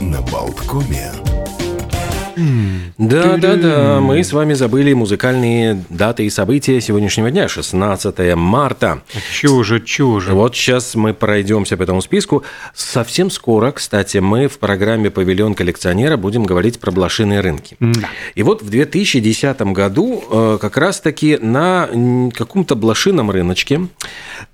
на 0.00 0.22
Болткоме. 0.22 1.12
Да, 2.96 3.36
да, 3.36 3.56
да, 3.56 4.00
мы 4.00 4.22
с 4.22 4.32
вами 4.32 4.54
забыли 4.54 4.92
музыкальные 4.92 5.84
даты 5.90 6.24
и 6.24 6.30
события 6.30 6.80
сегодняшнего 6.80 7.30
дня, 7.30 7.48
16 7.48 8.34
марта. 8.34 9.02
Чего 9.32 9.62
же, 9.62 9.80
чего 9.80 10.20
же? 10.20 10.32
Вот 10.32 10.56
сейчас 10.56 10.94
мы 10.94 11.12
пройдемся 11.12 11.76
по 11.76 11.82
этому 11.82 12.00
списку. 12.00 12.44
Совсем 12.74 13.30
скоро, 13.30 13.72
кстати, 13.72 14.18
мы 14.18 14.48
в 14.48 14.58
программе 14.58 15.10
«Павильон 15.10 15.54
коллекционера» 15.54 16.16
будем 16.16 16.44
говорить 16.44 16.78
про 16.78 16.90
блошиные 16.90 17.40
рынки. 17.40 17.76
Да. 17.80 18.08
И 18.34 18.42
вот 18.42 18.62
в 18.62 18.70
2010 18.70 19.60
году 19.72 20.22
э, 20.30 20.58
как 20.60 20.76
раз-таки 20.76 21.36
на 21.38 21.88
каком-то 22.34 22.74
блошином 22.74 23.30
рыночке 23.30 23.80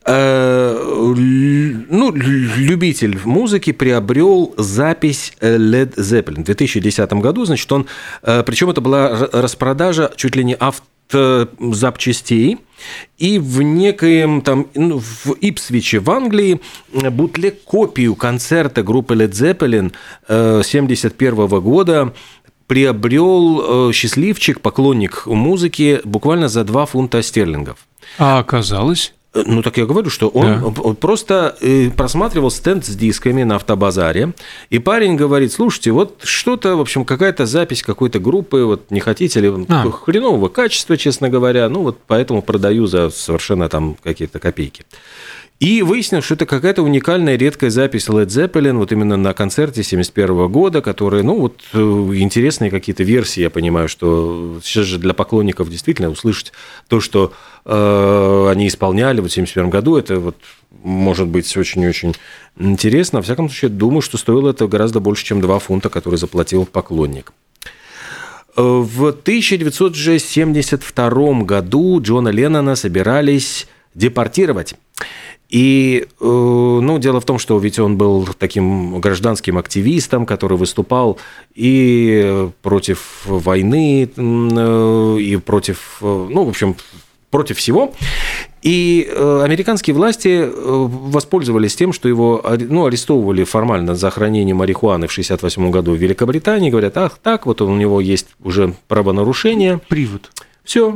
ну, 0.07 1.14
л- 1.14 2.14
любитель 2.14 3.18
музыки 3.25 3.72
приобрел 3.72 4.54
запись 4.57 5.32
э, 5.40 5.57
Led 5.57 5.94
Zeppelin. 5.96 6.43
В 6.43 6.44
2010 6.44 7.12
году, 7.14 7.44
значит, 7.44 7.71
он... 7.72 7.86
Причем 8.22 8.71
это 8.71 8.81
была 8.81 9.29
распродажа 9.32 10.12
чуть 10.17 10.36
ли 10.36 10.45
не 10.45 10.54
автозапчастей. 10.54 12.58
И 13.18 13.39
в 13.39 13.62
некоем 13.62 14.43
там, 14.43 14.68
ну, 14.75 15.00
в 15.00 15.32
Ипсвиче 15.40 15.98
в 15.98 16.11
Англии 16.11 16.61
бутлег 16.93 17.62
копию 17.64 18.14
концерта 18.14 18.82
группы 18.82 19.14
Led 19.14 19.32
Zeppelin 19.32 19.93
71 20.62 21.46
года 21.61 22.12
приобрел 22.67 23.89
э, 23.89 23.93
счастливчик, 23.93 24.61
поклонник 24.61 25.26
музыки 25.26 26.00
буквально 26.04 26.48
за 26.48 26.64
2 26.64 26.86
фунта 26.86 27.23
стерлингов. 27.23 27.79
А 28.18 28.40
оказалось? 28.40 29.14
Ну, 29.45 29.63
так 29.63 29.76
я 29.76 29.86
говорю, 29.86 30.08
что 30.11 30.29
он, 30.29 30.61
Да. 30.61 30.81
он 30.82 30.96
просто 30.96 31.57
э, 31.61 31.90
просматривал 31.90 32.50
стенд 32.50 32.84
с 32.86 32.95
дисками 32.97 33.42
на 33.42 33.56
автобазаре, 33.56 34.33
и 34.70 34.78
парень 34.78 35.17
говорит, 35.17 35.53
слушайте, 35.53 35.91
вот 35.91 36.20
что-то, 36.25 36.77
в 36.77 36.81
общем, 36.81 37.05
какая-то 37.05 37.47
запись 37.47 37.83
какой-то 37.83 38.19
группы, 38.19 38.64
вот 38.64 38.91
не 38.91 39.01
хотите 39.01 39.41
ли, 39.41 39.53
А. 39.69 39.91
хренового 39.91 40.48
качества, 40.48 40.97
честно 40.97 41.29
говоря, 41.29 41.69
ну, 41.69 41.83
вот 41.83 41.98
поэтому 42.07 42.42
продаю 42.42 42.87
за 42.87 43.11
совершенно 43.11 43.69
там 43.69 43.97
какие-то 44.03 44.39
копейки. 44.39 44.84
И 45.59 45.81
выяснилось, 45.81 46.27
что 46.27 46.35
это 46.35 46.45
какая-то 46.45 46.83
уникальная 46.83 47.37
редкая 47.37 47.71
запись 47.71 48.09
Led 48.09 48.27
Zeppelin, 48.27 48.77
вот 48.77 48.93
именно 48.93 49.17
на 49.17 49.33
концерте 49.33 49.83
71 49.83 50.48
года, 50.48 50.83
которые, 50.83 51.23
ну, 51.23 51.41
вот 51.41 51.63
э, 51.73 51.79
интересные 51.79 52.71
какие-то 52.71 53.05
версии, 53.05 53.41
я 53.41 53.48
понимаю, 53.48 53.89
что 53.89 54.61
сейчас 54.63 54.85
же 54.85 54.98
для 54.98 55.15
поклонников 55.15 55.71
действительно 55.71 56.11
услышать 56.11 56.53
то, 56.89 57.01
что 57.01 57.33
э, 57.65 58.48
они 58.51 58.69
исполняли 58.69 59.21
вот 59.21 59.31
в 59.31 59.35
71 59.35 59.71
году, 59.71 59.97
это 59.97 60.21
вот 60.21 60.37
может 60.83 61.29
быть 61.29 61.57
очень-очень 61.57 62.15
интересно. 62.59 63.20
Во 63.20 63.23
всяком 63.23 63.48
случае, 63.48 63.70
думаю, 63.70 64.03
что 64.03 64.19
стоило 64.19 64.51
это 64.51 64.67
гораздо 64.67 65.01
больше, 65.01 65.25
чем 65.25 65.41
2 65.41 65.59
фунта, 65.61 65.89
которые 65.89 66.19
заплатил 66.19 66.67
поклонник. 66.67 67.33
Э, 68.59 68.63
В 68.63 69.09
1972 69.09 71.45
году 71.45 71.98
Джона 72.03 72.29
Леннона 72.29 72.77
собирались 72.77 73.67
депортировать. 73.95 74.75
И, 75.48 76.06
э, 76.20 76.25
ну, 76.25 76.98
дело 76.98 77.20
в 77.20 77.25
том, 77.25 77.39
что 77.39 77.58
ведь 77.58 77.78
он 77.78 77.97
был 77.97 78.28
таким 78.39 79.00
гражданским 79.00 79.58
активистом, 79.58 80.27
который 80.27 80.58
выступал 80.58 81.19
и 81.55 82.48
против 82.62 83.22
войны, 83.27 84.11
э, 84.17 85.17
и 85.20 85.36
против, 85.36 85.98
э, 86.00 86.27
ну, 86.30 86.44
в 86.44 86.48
общем, 86.48 86.77
против 87.30 87.58
всего. 87.58 87.92
И 88.62 89.08
американские 89.17 89.94
власти 89.94 90.48
воспользовались 90.55 91.77
тем, 91.77 91.92
что 91.92 92.08
его 92.08 92.42
ну, 92.58 92.86
арестовывали 92.86 93.44
формально 93.44 93.94
за 93.94 94.11
хранение 94.11 94.55
марихуаны 94.55 95.06
в 95.06 95.12
1968 95.12 95.70
году 95.70 95.92
в 95.92 95.97
Великобритании. 95.97 96.70
Говорят, 96.70 96.97
ах, 96.97 97.19
так, 97.22 97.47
вот 97.47 97.61
у 97.61 97.72
него 97.77 98.00
есть 98.00 98.28
уже 98.42 98.74
правонарушение. 98.89 99.80
Привод. 99.89 100.30
Все, 100.67 100.91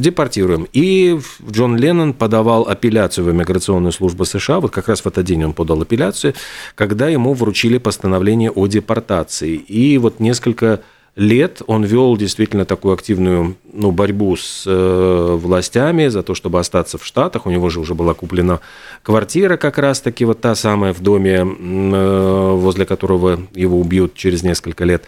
депортируем. 0.00 0.68
И 0.72 1.18
Джон 1.50 1.76
Леннон 1.76 2.14
подавал 2.14 2.68
апелляцию 2.68 3.24
в 3.24 3.32
иммиграционную 3.32 3.90
службу 3.90 4.24
США. 4.24 4.60
Вот 4.60 4.70
как 4.70 4.86
раз 4.86 5.00
в 5.00 5.06
этот 5.06 5.26
день 5.26 5.44
он 5.44 5.54
подал 5.54 5.82
апелляцию, 5.82 6.34
когда 6.76 7.08
ему 7.08 7.34
вручили 7.34 7.78
постановление 7.78 8.52
о 8.52 8.68
депортации. 8.68 9.56
И 9.56 9.98
вот 9.98 10.20
несколько 10.20 10.82
лет 11.16 11.62
он 11.66 11.84
вел 11.84 12.16
действительно 12.16 12.64
такую 12.64 12.94
активную 12.94 13.56
ну, 13.72 13.90
борьбу 13.90 14.36
с 14.36 14.64
э, 14.66 15.38
властями 15.40 16.08
за 16.08 16.22
то, 16.22 16.34
чтобы 16.34 16.60
остаться 16.60 16.98
в 16.98 17.04
Штатах. 17.04 17.46
У 17.46 17.50
него 17.50 17.70
же 17.70 17.80
уже 17.80 17.94
была 17.94 18.14
куплена 18.14 18.60
квартира 19.02 19.56
как 19.56 19.78
раз-таки, 19.78 20.24
вот 20.24 20.40
та 20.40 20.54
самая 20.54 20.92
в 20.92 21.00
доме, 21.00 21.38
э, 21.38 22.50
возле 22.54 22.84
которого 22.84 23.40
его 23.54 23.80
убьют 23.80 24.14
через 24.14 24.42
несколько 24.42 24.84
лет. 24.84 25.04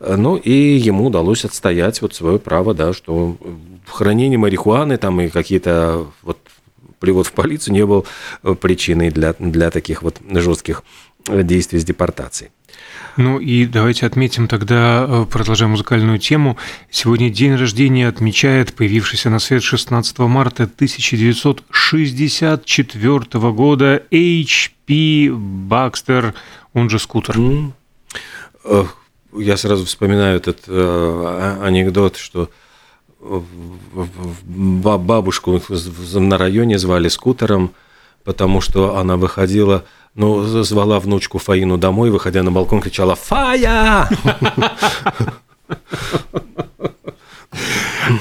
Ну, 0.00 0.36
и 0.36 0.52
ему 0.52 1.06
удалось 1.06 1.44
отстоять 1.44 2.00
вот 2.02 2.14
свое 2.14 2.38
право, 2.38 2.72
да, 2.72 2.92
что 2.92 3.36
хранение 3.86 4.38
марихуаны 4.38 4.96
там 4.96 5.20
и 5.20 5.28
какие-то 5.28 6.06
вот 6.22 6.38
привод 6.98 7.26
в 7.26 7.32
полицию 7.32 7.74
не 7.74 7.86
был 7.86 8.06
э, 8.42 8.54
причиной 8.54 9.10
для, 9.10 9.34
для 9.38 9.70
таких 9.70 10.02
вот 10.02 10.16
жестких 10.30 10.82
э, 11.28 11.42
действий 11.42 11.78
с 11.80 11.84
депортацией. 11.84 12.50
Ну 13.18 13.38
и 13.40 13.66
давайте 13.66 14.06
отметим 14.06 14.46
тогда, 14.46 15.04
э, 15.08 15.26
продолжая 15.28 15.68
музыкальную 15.68 16.20
тему, 16.20 16.56
сегодня 16.88 17.30
день 17.30 17.56
рождения 17.56 18.06
отмечает 18.06 18.72
появившийся 18.74 19.28
на 19.28 19.40
свет 19.40 19.64
16 19.64 20.28
марта 20.28 20.68
1964 20.68 23.50
года 23.50 24.04
H.P. 24.12 25.32
Бакстер, 25.32 26.34
он 26.72 26.88
же 26.88 27.00
скутер. 27.00 27.36
Э, 28.64 28.84
Я 29.36 29.56
сразу 29.56 29.84
вспоминаю 29.84 30.36
этот 30.36 30.60
э, 30.68 30.72
а- 30.72 31.60
анекдот, 31.64 32.18
что 32.18 32.50
бабушку 34.46 35.60
на 36.14 36.38
районе 36.38 36.78
звали 36.78 37.08
скутером, 37.08 37.72
потому 38.22 38.60
что 38.60 38.96
она 38.96 39.16
выходила, 39.16 39.84
ну, 40.18 40.42
звала 40.64 40.98
внучку 40.98 41.38
Фаину 41.38 41.78
домой, 41.78 42.10
выходя 42.10 42.42
на 42.42 42.50
балкон, 42.50 42.80
кричала 42.80 43.14
«Фая!» 43.14 44.08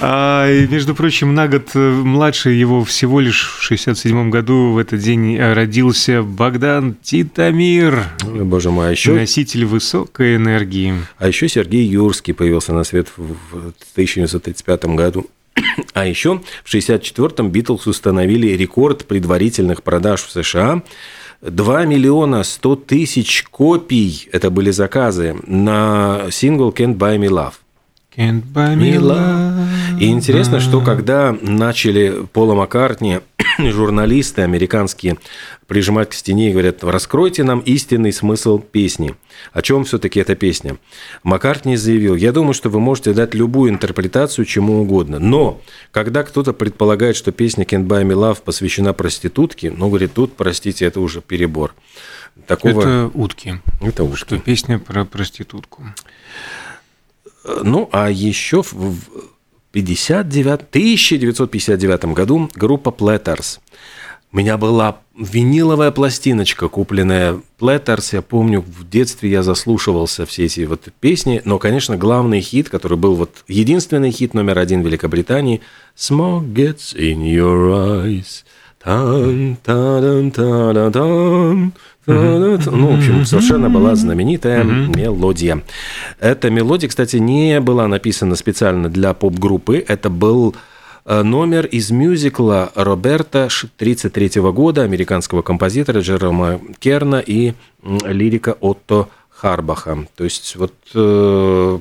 А, 0.02 0.52
и, 0.52 0.68
между 0.68 0.94
прочим, 0.94 1.34
на 1.34 1.48
год 1.48 1.70
э, 1.74 1.80
младше 1.80 2.50
его 2.50 2.84
всего 2.84 3.22
лишь 3.22 3.48
в 3.58 3.64
67 3.64 4.30
году 4.30 4.72
в 4.72 4.78
этот 4.78 5.00
день 5.00 5.38
э, 5.38 5.54
родился 5.54 6.24
Богдан 6.24 6.96
Титамир, 7.02 8.04
Ой, 8.26 8.44
Боже 8.44 8.70
мой, 8.70 8.90
а 8.90 8.92
еще 8.92 9.14
носитель 9.14 9.64
высокой 9.64 10.36
энергии. 10.36 10.94
А 11.18 11.30
еще 11.30 11.48
Сергей 11.48 11.86
Юрский 11.86 12.34
появился 12.34 12.74
на 12.74 12.84
свет 12.84 13.08
в 13.16 13.38
в 13.52 13.94
1935 13.94 14.86
году. 14.88 15.28
А 15.94 16.06
еще 16.06 16.42
в 16.64 16.74
1964-м 16.74 17.50
Битлз 17.50 17.88
установили 17.88 18.50
рекорд 18.50 19.06
предварительных 19.06 19.84
продаж 19.84 20.24
в 20.24 20.32
США. 20.32 20.84
2 21.42 21.86
миллиона 21.86 22.44
100 22.44 22.76
тысяч 22.78 23.44
копий, 23.44 24.28
это 24.32 24.50
были 24.50 24.72
заказы, 24.72 25.36
на 25.46 26.28
сингл 26.32 26.70
«Can't 26.70 26.98
Buy 26.98 27.18
Me 27.18 27.30
Love». 27.30 27.54
Can't 28.18 28.44
buy 28.52 28.76
me 28.76 28.98
love. 28.98 30.00
И 30.00 30.10
интересно, 30.10 30.60
что 30.60 30.82
когда 30.82 31.38
начали 31.40 32.26
Пола 32.34 32.56
Маккартни, 32.56 33.20
журналисты 33.60 34.42
американские, 34.42 35.18
прижимать 35.68 36.10
к 36.10 36.14
стене 36.14 36.50
и 36.50 36.52
говорят, 36.52 36.84
раскройте 36.84 37.44
нам 37.44 37.60
истинный 37.60 38.12
смысл 38.12 38.58
песни. 38.58 39.16
О 39.54 39.62
чем 39.62 39.86
все-таки 39.86 40.20
эта 40.20 40.34
песня? 40.34 40.78
Маккартни 41.22 41.76
заявил, 41.78 42.16
я 42.16 42.32
думаю, 42.32 42.56
что 42.56 42.70
вы 42.70 42.80
можете 42.80 43.14
дать 43.14 43.36
любую 43.36 43.72
интерпретацию 43.72 44.46
чему 44.46 44.82
угодно. 44.82 45.20
Но 45.20 45.62
когда 45.92 46.24
кто-то 46.24 46.54
предполагает, 46.54 47.16
что 47.16 47.32
песня 47.32 47.66
Can't 47.66 47.86
Buy 47.86 48.04
Me 48.04 48.16
Love 48.16 48.42
посвящена 48.44 48.94
проститутке, 48.94 49.70
ну, 49.70 49.90
говорит, 49.90 50.14
тут, 50.14 50.36
простите, 50.36 50.86
это 50.86 51.02
уже 51.02 51.22
перебор. 51.22 51.76
Такого... 52.48 52.82
Это 52.82 53.12
утки. 53.14 53.56
Это 53.82 54.04
уж 54.04 54.22
Что 54.22 54.40
песня 54.40 54.80
про 54.80 55.06
проститутку. 55.06 55.84
Ну, 57.64 57.90
а 57.92 58.10
еще 58.10 58.62
в 58.62 58.74
в 58.74 59.02
59, 59.72 60.62
1959 60.70 62.06
году 62.06 62.50
группа 62.56 62.90
Platters. 62.90 63.60
У 64.32 64.38
меня 64.38 64.58
была 64.58 64.98
виниловая 65.18 65.92
пластиночка, 65.92 66.68
купленная 66.68 67.40
Platters. 67.60 68.10
Я 68.14 68.22
помню, 68.22 68.62
в 68.62 68.90
детстве 68.90 69.30
я 69.30 69.44
заслушивался 69.44 70.26
все 70.26 70.46
эти 70.46 70.62
вот 70.62 70.88
песни. 71.00 71.42
Но, 71.46 71.60
конечно, 71.60 71.96
главный 71.96 72.42
хит, 72.42 72.70
который 72.70 72.98
был 72.98 73.16
вот 73.16 73.44
единственный 73.48 74.12
хит 74.12 74.34
номер 74.34 74.58
один 74.60 74.82
Великобритании 74.82 75.62
«Smoke 75.96 76.52
gets 76.54 76.96
in 76.96 77.22
your 77.24 78.04
eyes». 78.04 78.44
Ну, 82.08 82.58
в 82.58 82.98
общем, 82.98 83.26
совершенно 83.26 83.70
была 83.70 83.96
знаменитая 83.96 84.64
мелодия. 84.64 85.64
Эта 86.20 86.50
мелодия, 86.50 86.88
кстати, 86.88 87.18
не 87.18 87.60
была 87.60 87.88
написана 87.88 88.36
специально 88.36 88.90
для 88.90 89.14
поп-группы. 89.14 89.84
Это 89.86 90.10
был 90.10 90.56
э, 91.06 91.22
номер 91.22 91.66
из 91.66 91.92
мюзикла 91.92 92.72
Роберта 92.76 93.46
1933 93.46 94.42
года 94.52 94.84
американского 94.84 95.42
композитора 95.42 96.00
Джерома 96.00 96.62
Керна 96.80 97.20
и 97.20 97.54
лирика 97.84 98.56
Отто 98.62 99.10
Харбаха. 99.30 100.08
То 100.16 100.24
есть 100.24 100.56
вот, 100.56 100.74
э, 100.96 101.78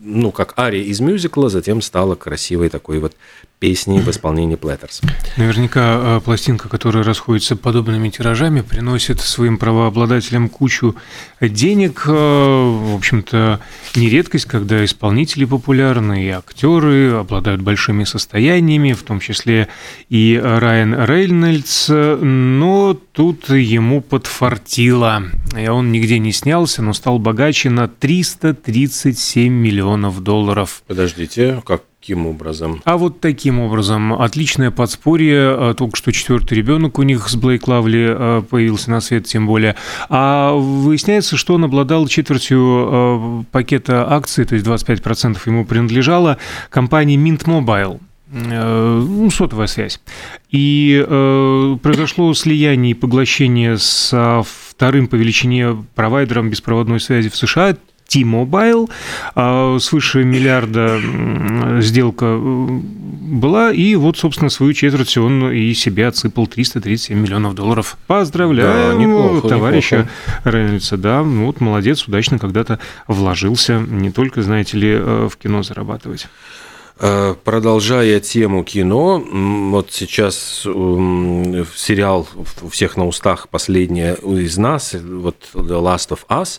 ну, 0.00 0.32
как 0.32 0.58
ария 0.58 0.82
из 0.82 1.00
мюзикла, 1.00 1.48
затем 1.48 1.80
стала 1.80 2.14
красивой 2.14 2.70
такой 2.70 2.98
вот 2.98 3.14
песней 3.58 4.00
в 4.00 4.08
исполнении 4.08 4.56
Platters. 4.56 5.00
Наверняка 5.36 6.18
э, 6.18 6.20
пластинка, 6.24 6.68
которая 6.68 7.02
расходится 7.02 7.56
подобными 7.56 8.08
тиражами, 8.08 8.60
приносит 8.60 9.20
своим 9.20 9.58
правообладателям 9.58 10.48
кучу 10.48 10.94
денег. 11.40 12.04
Э, 12.06 12.12
в 12.12 12.94
общем-то, 12.94 13.60
не 13.96 14.08
редкость, 14.08 14.44
когда 14.44 14.84
исполнители 14.84 15.44
популярны, 15.44 16.26
и 16.26 16.28
актеры 16.28 17.12
обладают 17.14 17.60
большими 17.60 18.04
состояниями, 18.04 18.92
в 18.92 19.02
том 19.02 19.20
числе 19.20 19.68
и 20.08 20.40
Райан 20.42 20.94
Рейнольдс, 20.94 21.88
но 21.88 22.98
тут 23.12 23.50
ему 23.50 24.00
подфартило. 24.00 25.24
И 25.56 25.66
он 25.66 25.90
нигде 25.90 26.18
не 26.18 26.32
снялся, 26.32 26.82
но 26.82 26.92
стал 26.92 27.18
богаче 27.18 27.70
на 27.70 27.88
337 27.88 29.52
миллионов 29.52 30.22
долларов. 30.22 30.82
Подождите, 30.86 31.62
как 31.66 31.82
Каким 32.00 32.26
образом? 32.26 32.80
А 32.84 32.96
вот 32.96 33.20
таким 33.20 33.58
образом. 33.58 34.12
Отличное 34.12 34.70
подспорье. 34.70 35.50
А, 35.50 35.74
только 35.74 35.96
что 35.96 36.12
четвертый 36.12 36.54
ребенок 36.54 36.98
у 36.98 37.02
них 37.02 37.28
с 37.28 37.34
Блейк 37.34 37.66
Лавли 37.66 38.06
а, 38.08 38.42
появился 38.42 38.90
на 38.90 39.00
свет, 39.00 39.26
тем 39.26 39.46
более. 39.46 39.74
А 40.08 40.52
выясняется, 40.54 41.36
что 41.36 41.54
он 41.54 41.64
обладал 41.64 42.06
четвертью 42.06 42.58
а, 42.60 43.44
пакета 43.50 44.10
акций, 44.12 44.44
то 44.44 44.54
есть 44.54 44.66
25% 44.66 45.38
ему 45.46 45.64
принадлежало 45.64 46.38
компании 46.70 47.18
Mint 47.18 47.44
Mobile 47.44 48.00
э, 48.32 49.02
ну, 49.06 49.30
сотовая 49.30 49.66
связь. 49.66 50.00
И 50.50 51.04
э, 51.06 51.76
произошло 51.82 52.32
слияние 52.34 52.92
и 52.92 52.94
поглощение 52.94 53.76
со 53.76 54.42
вторым 54.44 55.08
по 55.08 55.16
величине 55.16 55.84
провайдером 55.94 56.48
беспроводной 56.48 57.00
связи 57.00 57.28
в 57.28 57.36
США 57.36 57.76
T-Mobile. 58.08 58.90
А, 59.34 59.78
свыше 59.78 60.24
миллиарда 60.24 61.00
сделка 61.80 62.26
э, 62.26 62.66
была, 63.28 63.70
и 63.70 63.94
вот, 63.94 64.16
собственно, 64.16 64.48
свою 64.50 64.72
четверть 64.72 65.16
он 65.18 65.50
и 65.52 65.72
себе 65.74 66.06
отсыпал 66.08 66.46
337 66.46 67.18
миллионов 67.18 67.54
долларов. 67.54 67.98
Поздравляю 68.06 68.92
да, 68.92 68.98
неплохо, 68.98 69.48
товарища 69.48 69.96
неплохо. 69.98 70.50
Рейнольдса. 70.56 70.96
Да, 70.96 71.22
ну 71.22 71.46
вот 71.46 71.60
молодец, 71.60 72.08
удачно 72.08 72.38
когда-то 72.38 72.78
вложился, 73.06 73.78
не 73.78 74.10
только, 74.10 74.42
знаете 74.42 74.78
ли, 74.78 74.90
э, 74.90 75.28
в 75.30 75.36
кино 75.36 75.62
зарабатывать. 75.62 76.26
Э, 77.00 77.36
продолжая 77.44 78.18
тему 78.18 78.64
кино, 78.64 79.22
вот 79.70 79.92
сейчас 79.92 80.62
сериал 80.64 82.26
у 82.62 82.68
всех 82.68 82.96
на 82.96 83.06
устах 83.06 83.48
последнее 83.48 84.16
из 84.16 84.58
нас, 84.58 84.94
вот 84.94 85.36
The 85.54 85.80
Last 85.80 86.10
of 86.10 86.20
Us, 86.28 86.58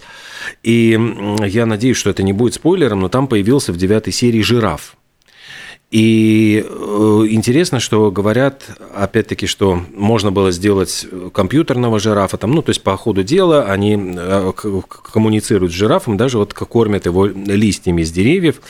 и 0.63 0.97
я 1.45 1.65
надеюсь, 1.65 1.97
что 1.97 2.09
это 2.09 2.23
не 2.23 2.31
будет 2.31 2.53
спойлером, 2.53 3.01
но 3.01 3.09
там 3.09 3.27
появился 3.27 3.73
в 3.73 3.77
девятой 3.77 4.13
серии 4.13 4.41
жираф. 4.41 4.95
И 5.91 6.63
э, 6.63 7.25
интересно, 7.29 7.79
что 7.79 8.11
говорят, 8.11 8.63
опять-таки, 8.93 9.47
что 9.47 9.81
можно 9.95 10.31
было 10.31 10.51
сделать 10.51 11.07
компьютерного 11.33 11.99
жирафа, 11.99 12.37
там, 12.37 12.51
ну, 12.51 12.61
то 12.61 12.69
есть 12.69 12.83
по 12.83 12.95
ходу 12.95 13.23
дела 13.23 13.63
они 13.63 13.97
э, 14.15 14.51
коммуницируют 15.11 15.71
с 15.71 15.75
жирафом, 15.75 16.15
даже 16.15 16.37
вот 16.37 16.53
кормят 16.53 17.07
его 17.07 17.25
листьями 17.25 18.03
из 18.03 18.11
деревьев. 18.11 18.61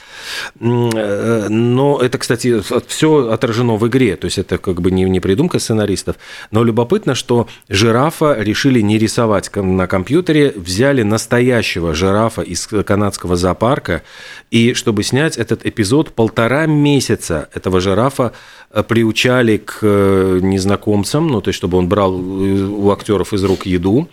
Э, 0.61 1.47
но 1.49 1.99
это, 2.01 2.17
кстати, 2.19 2.61
все 2.87 3.27
отражено 3.27 3.75
в 3.75 3.85
игре, 3.85 4.15
то 4.15 4.23
есть 4.23 4.37
это 4.37 4.57
как 4.57 4.79
бы 4.79 4.89
не, 4.89 5.03
не 5.03 5.19
придумка 5.19 5.59
сценаристов. 5.59 6.15
Но 6.51 6.63
любопытно, 6.63 7.15
что 7.15 7.49
жирафа 7.67 8.37
решили 8.39 8.79
не 8.79 8.97
рисовать 8.97 9.53
на 9.53 9.87
компьютере, 9.87 10.53
взяли 10.55 11.01
настоящего 11.01 11.93
жирафа 11.93 12.43
из 12.43 12.65
канадского 12.65 13.35
зоопарка, 13.35 14.03
и 14.51 14.73
чтобы 14.73 15.03
снять 15.03 15.35
этот 15.35 15.65
эпизод, 15.65 16.13
полтора 16.13 16.65
месяца 16.65 17.08
месяца 17.09 17.49
этого 17.53 17.79
жирафа 17.81 18.31
э, 18.71 18.83
приучали 18.83 19.57
к 19.57 19.79
э, 19.81 20.39
незнакомцам, 20.41 21.27
ну, 21.27 21.41
то 21.41 21.49
есть, 21.49 21.57
чтобы 21.57 21.77
он 21.77 21.87
брал 21.87 22.13
э, 22.13 22.63
у 22.63 22.91
актеров 22.91 23.33
из 23.33 23.43
рук 23.43 23.65
еду, 23.65 24.07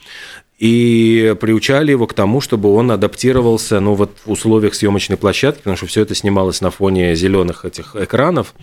и 0.58 1.37
приучали 1.38 1.90
его 1.90 2.06
к 2.06 2.14
тому, 2.14 2.40
чтобы 2.40 2.72
он 2.72 2.90
адаптировался, 2.90 3.78
ну, 3.81 3.93
вот 3.93 4.16
в 4.25 4.31
условиях 4.31 4.75
съемочной 4.75 5.19
площадки, 5.19 5.58
потому 5.58 5.76
что 5.76 5.87
все 5.87 6.00
это 6.00 6.14
снималось 6.14 6.62
на 6.62 6.70
фоне 6.70 7.14
зеленых 7.14 7.66
этих 7.66 7.94
экранов, 7.94 8.54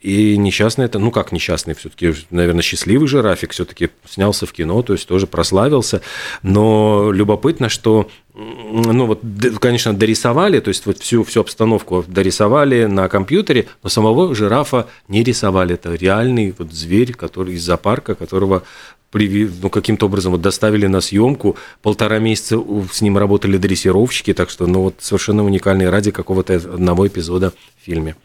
и 0.00 0.38
несчастный 0.38 0.86
это, 0.86 0.98
ну, 0.98 1.10
как 1.10 1.32
несчастный, 1.32 1.74
все-таки, 1.74 2.14
наверное, 2.30 2.62
счастливый 2.62 3.08
жирафик 3.08 3.52
все-таки 3.52 3.90
снялся 4.08 4.46
в 4.46 4.52
кино, 4.52 4.80
то 4.82 4.94
есть 4.94 5.06
тоже 5.06 5.26
прославился, 5.26 6.00
но 6.42 7.10
любопытно, 7.12 7.68
что 7.68 8.08
ну 8.34 9.06
вот, 9.06 9.20
конечно, 9.60 9.94
дорисовали, 9.94 10.58
то 10.58 10.68
есть 10.68 10.86
вот 10.86 10.98
всю, 10.98 11.22
всю 11.22 11.40
обстановку 11.40 12.04
дорисовали 12.06 12.86
на 12.86 13.08
компьютере, 13.08 13.68
но 13.82 13.88
самого 13.88 14.34
жирафа 14.34 14.88
не 15.06 15.22
рисовали. 15.22 15.74
Это 15.74 15.94
реальный 15.94 16.52
вот 16.58 16.72
зверь, 16.72 17.14
который 17.14 17.54
из 17.54 17.62
зоопарка, 17.62 18.16
которого 18.16 18.64
ну, 19.12 19.70
каким-то 19.70 20.06
образом 20.06 20.32
вот 20.32 20.40
доставили 20.40 20.88
на 20.88 21.00
съемку. 21.00 21.56
Полтора 21.82 22.18
месяца 22.18 22.60
с 22.92 23.00
ним 23.00 23.16
работали 23.16 23.56
дрессировщики, 23.56 24.34
так 24.34 24.50
что 24.50 24.66
ну, 24.66 24.82
вот 24.82 24.96
совершенно 24.98 25.44
уникальный 25.44 25.88
ради 25.88 26.10
какого-то 26.10 26.54
одного 26.54 27.06
эпизода 27.06 27.52
в 27.80 27.84
фильме, 27.84 28.16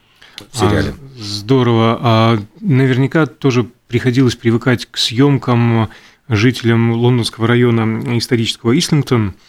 в 0.52 0.58
сериале. 0.58 0.90
А, 0.90 1.22
здорово. 1.22 2.00
А 2.02 2.40
наверняка 2.60 3.28
тоже 3.28 3.68
приходилось 3.88 4.36
привыкать 4.36 4.88
к 4.90 4.98
съемкам 4.98 5.90
жителям 6.28 6.94
лондонского 6.94 7.46
района 7.46 8.18
исторического 8.18 8.76
Ислингтон– 8.76 9.36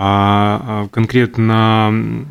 а, 0.00 0.62
а 0.64 0.88
конкретно 0.92 2.24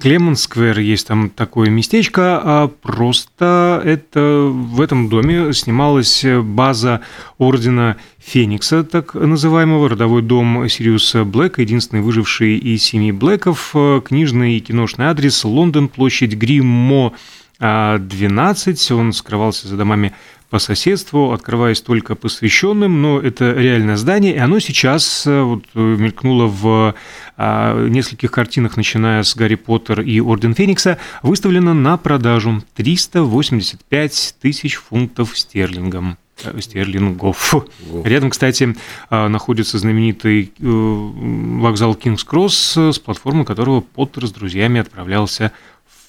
Клемон-сквер 0.00 0.78
есть 0.78 1.06
там 1.06 1.28
такое 1.28 1.68
местечко, 1.68 2.40
а 2.42 2.68
просто 2.68 3.82
это 3.84 4.48
в 4.50 4.80
этом 4.80 5.10
доме 5.10 5.52
снималась 5.52 6.24
база 6.24 7.02
Ордена 7.36 7.98
Феникса, 8.18 8.84
так 8.84 9.12
называемого, 9.14 9.90
родовой 9.90 10.22
дом 10.22 10.66
Сириуса 10.70 11.24
Блэка, 11.24 11.60
единственный 11.60 12.00
выживший 12.00 12.56
из 12.56 12.82
семьи 12.82 13.12
Блэков, 13.12 13.74
книжный 14.06 14.56
и 14.56 14.60
киношный 14.60 15.04
адрес, 15.04 15.44
Лондон, 15.44 15.88
площадь 15.88 16.32
Гриммо, 16.32 17.12
12, 17.60 18.90
он 18.92 19.12
скрывался 19.12 19.68
за 19.68 19.76
домами 19.76 20.14
по 20.54 20.60
соседству, 20.60 21.32
открываясь 21.32 21.80
только 21.80 22.14
посвященным, 22.14 23.02
но 23.02 23.18
это 23.18 23.54
реальное 23.54 23.96
здание, 23.96 24.36
и 24.36 24.38
оно 24.38 24.60
сейчас 24.60 25.26
э, 25.26 25.42
вот, 25.42 25.64
э, 25.74 25.80
мелькнуло 25.80 26.46
в 26.46 26.94
а, 27.36 27.88
нескольких 27.88 28.30
картинах, 28.30 28.76
начиная 28.76 29.24
с 29.24 29.34
«Гарри 29.34 29.56
Поттер» 29.56 30.02
и 30.02 30.20
«Орден 30.20 30.54
Феникса», 30.54 30.98
выставлено 31.24 31.74
на 31.74 31.96
продажу 31.96 32.62
385 32.76 34.36
тысяч 34.40 34.76
фунтов 34.76 35.36
стерлингом 35.36 36.18
э, 36.44 36.60
стерлингов. 36.60 37.56
Рядом, 38.04 38.30
кстати, 38.30 38.76
находится 39.10 39.78
знаменитый 39.78 40.52
вокзал 40.60 41.96
Кингс-Кросс, 41.96 42.92
с 42.92 43.00
платформы 43.00 43.44
которого 43.44 43.80
Поттер 43.80 44.28
с 44.28 44.30
друзьями 44.30 44.80
отправлялся 44.80 45.50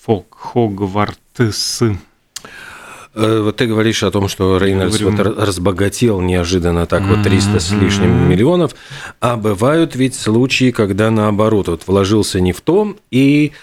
в 0.05 0.23
Хогвартс. 0.29 1.81
Э, 3.15 3.39
вот 3.41 3.55
ты 3.55 3.65
говоришь 3.65 4.03
о 4.03 4.11
том, 4.11 4.27
что 4.27 4.57
Рейнольдс 4.57 4.99
вот 5.01 5.19
разбогател 5.19 6.19
неожиданно 6.19 6.85
так 6.85 7.03
вот 7.03 7.23
300 7.23 7.59
с 7.59 7.71
лишним 7.71 8.29
миллионов, 8.29 8.75
а 9.21 9.37
бывают 9.37 9.95
ведь 9.95 10.15
случаи, 10.15 10.71
когда 10.71 11.09
наоборот, 11.09 11.69
вот 11.69 11.83
вложился 11.87 12.41
не 12.41 12.51
в 12.51 12.59
том 12.59 12.97
и 13.11 13.53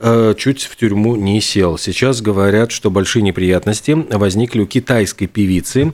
э, 0.00 0.34
чуть 0.38 0.62
в 0.64 0.76
тюрьму 0.76 1.16
не 1.16 1.40
сел. 1.42 1.76
Сейчас 1.76 2.22
говорят, 2.22 2.72
что 2.72 2.90
большие 2.90 3.22
неприятности 3.22 3.92
возникли 3.92 4.60
у 4.60 4.66
китайской 4.66 5.26
певицы. 5.26 5.92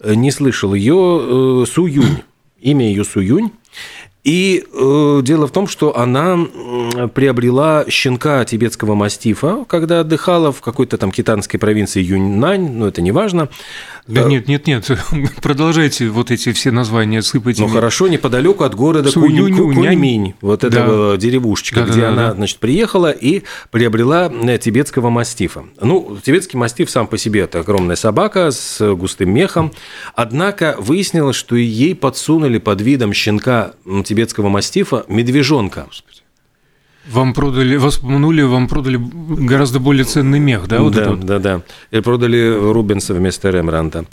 Э, 0.00 0.14
не 0.14 0.30
слышал 0.30 0.72
ее 0.72 1.66
Су 1.70 1.86
Юнь. 1.86 2.22
Имя 2.60 2.88
ее 2.88 3.04
Су 3.04 3.20
Юнь. 3.20 3.52
И 4.24 4.64
э, 4.72 5.20
дело 5.22 5.46
в 5.46 5.50
том, 5.50 5.66
что 5.68 5.98
она 5.98 6.38
приобрела 7.14 7.84
щенка 7.90 8.42
тибетского 8.46 8.94
мастифа, 8.94 9.66
когда 9.68 10.00
отдыхала 10.00 10.50
в 10.50 10.62
какой-то 10.62 10.96
там 10.96 11.12
китанской 11.12 11.60
провинции 11.60 12.02
Юньнань, 12.02 12.72
но 12.72 12.88
это 12.88 13.02
не 13.02 13.12
важно. 13.12 13.50
Да 14.06 14.22
э, 14.22 14.28
нет, 14.28 14.48
нет, 14.48 14.66
нет, 14.66 14.90
продолжайте 15.42 16.08
вот 16.08 16.30
эти 16.30 16.52
все 16.52 16.70
названия 16.70 17.20
сыпать. 17.20 17.58
Ну 17.58 17.68
хорошо, 17.68 18.08
неподалеку 18.08 18.64
от 18.64 18.74
города 18.74 19.12
Куньминь, 19.12 20.34
вот 20.40 20.64
этого 20.64 21.12
да. 21.12 21.16
деревушечка, 21.18 21.80
да, 21.80 21.86
где 21.86 22.00
да, 22.00 22.08
она, 22.08 22.28
да. 22.28 22.34
значит, 22.34 22.58
приехала 22.58 23.10
и 23.10 23.42
приобрела 23.70 24.32
э, 24.32 24.58
тибетского 24.58 25.10
мастифа. 25.10 25.64
Ну, 25.82 26.16
тибетский 26.22 26.58
мастиф 26.58 26.88
сам 26.88 27.08
по 27.08 27.18
себе 27.18 27.40
это 27.40 27.60
огромная 27.60 27.96
собака 27.96 28.50
с 28.50 28.94
густым 28.94 29.34
мехом, 29.34 29.70
однако 30.14 30.76
выяснилось, 30.78 31.36
что 31.36 31.56
ей 31.56 31.94
подсунули 31.94 32.56
под 32.56 32.80
видом 32.80 33.12
щенка 33.12 33.72
тибетского 33.84 34.13
мастифа 34.48 35.04
медвежонка. 35.08 35.86
Вам 37.10 37.34
продали, 37.34 37.76
вас 37.76 37.98
обманули, 37.98 38.42
вам 38.42 38.66
продали 38.66 38.98
гораздо 38.98 39.78
более 39.78 40.04
ценный 40.04 40.38
мех, 40.38 40.66
да? 40.68 40.80
Вот 40.80 40.94
да, 40.94 41.10
вот? 41.10 41.20
да, 41.20 41.38
да. 41.38 41.62
И 41.90 42.00
продали 42.00 42.72
Рубенса 42.72 43.12
вместо 43.12 43.50
Рембранта. 43.50 44.06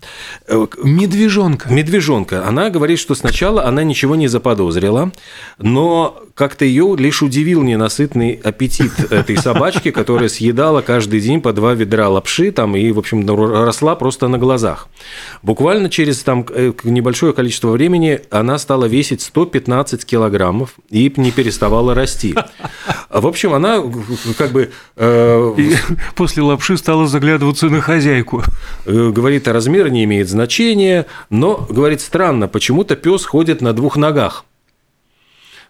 Э, 0.48 0.68
медвежонка. 0.84 1.72
Медвежонка. 1.72 2.46
Она 2.46 2.70
говорит, 2.70 3.00
что 3.00 3.16
сначала 3.16 3.66
она 3.66 3.84
ничего 3.84 4.16
не 4.16 4.28
заподозрила, 4.28 5.12
но 5.58 6.22
как-то 6.36 6.66
ее 6.66 6.96
лишь 6.98 7.22
удивил 7.22 7.64
ненасытный 7.64 8.34
аппетит 8.44 8.92
этой 9.12 9.38
собачки, 9.38 9.92
которая 9.92 10.28
съедала 10.28 10.82
каждый 10.82 11.22
день 11.22 11.40
по 11.40 11.54
два 11.54 11.74
ведра 11.74 12.10
лапши 12.10 12.52
там 12.52 12.76
и, 12.76 12.92
в 12.92 13.00
общем, 13.00 13.26
росла 13.28 13.96
просто 13.96 14.28
на 14.28 14.38
глазах. 14.38 14.90
Буквально 15.44 15.90
через 15.90 16.24
там 16.24 16.46
э, 16.50 16.74
небольшое 16.84 17.34
количество 17.34 17.70
времени 17.70 18.20
она 18.32 18.58
стала 18.58 18.86
весить 18.86 19.22
115 19.22 20.06
килограммов 20.06 20.72
и 20.90 21.14
не 21.16 21.32
переставала 21.32 21.96
расти. 21.96 22.36
В 23.10 23.28
общем, 23.28 23.54
она 23.54 23.84
как 24.38 24.52
бы... 24.52 24.72
Э, 24.96 25.56
после 26.16 26.44
лапши 26.44 26.78
стала 26.78 27.08
заглядываться 27.08 27.70
на 27.70 27.82
хозяйку. 27.82 28.44
Э, 28.86 29.12
говорит, 29.14 29.48
а 29.48 29.54
размер 29.54 29.90
не 29.90 30.04
имеет 30.04 30.30
значения, 30.30 31.06
но, 31.30 31.66
говорит, 31.70 32.02
странно, 32.02 32.48
почему-то 32.48 32.96
пес 32.96 33.26
ходит 33.26 33.62
на 33.62 33.74
двух 33.74 33.98
ногах. 33.98 34.46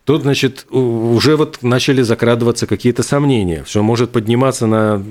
Тут, 0.03 0.24
значит, 0.24 0.65
уже 0.72 1.36
вот 1.36 1.60
начали 1.62 2.01
закрадываться 2.01 2.65
какие-то 2.65 3.03
сомнения, 3.03 3.63
что 3.67 3.84
может 3.84 4.10
подниматься 4.10 4.65
на 4.65 5.03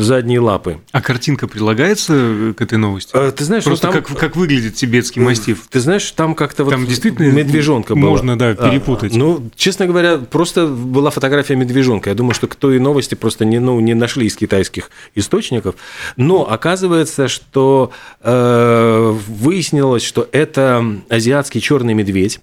задние 0.00 0.40
лапы. 0.40 0.78
А 0.92 1.02
картинка 1.02 1.46
прилагается 1.46 2.54
к 2.56 2.62
этой 2.62 2.78
новости? 2.78 3.10
А, 3.12 3.32
ты 3.32 3.44
знаешь, 3.44 3.64
просто 3.64 3.90
там... 3.90 4.02
как, 4.02 4.18
как 4.18 4.36
выглядит 4.36 4.76
тибетский 4.76 5.20
мастиф? 5.20 5.66
Ты 5.68 5.80
знаешь, 5.80 6.10
там 6.12 6.34
как-то 6.34 6.64
вот 6.64 6.70
там 6.70 6.86
действительно 6.86 7.30
медвежонка 7.30 7.94
была. 7.94 8.10
Можно, 8.10 8.38
да, 8.38 8.48
а, 8.50 8.54
перепутать. 8.54 9.14
А, 9.14 9.18
ну, 9.18 9.50
честно 9.56 9.86
говоря, 9.86 10.16
просто 10.16 10.66
была 10.66 11.10
фотография 11.10 11.54
медвежонка. 11.56 12.08
Я 12.08 12.16
думаю, 12.16 12.34
что 12.34 12.46
к 12.46 12.54
той 12.54 12.78
новости 12.78 13.14
просто 13.14 13.44
не, 13.44 13.58
ну, 13.58 13.78
не 13.80 13.92
нашли 13.92 14.26
из 14.26 14.36
китайских 14.36 14.90
источников. 15.14 15.74
Но 16.16 16.50
оказывается, 16.50 17.28
что 17.28 17.90
э, 18.22 19.16
выяснилось, 19.28 20.02
что 20.02 20.26
это 20.32 20.82
азиатский 21.10 21.60
черный 21.60 21.92
медведь 21.92 22.40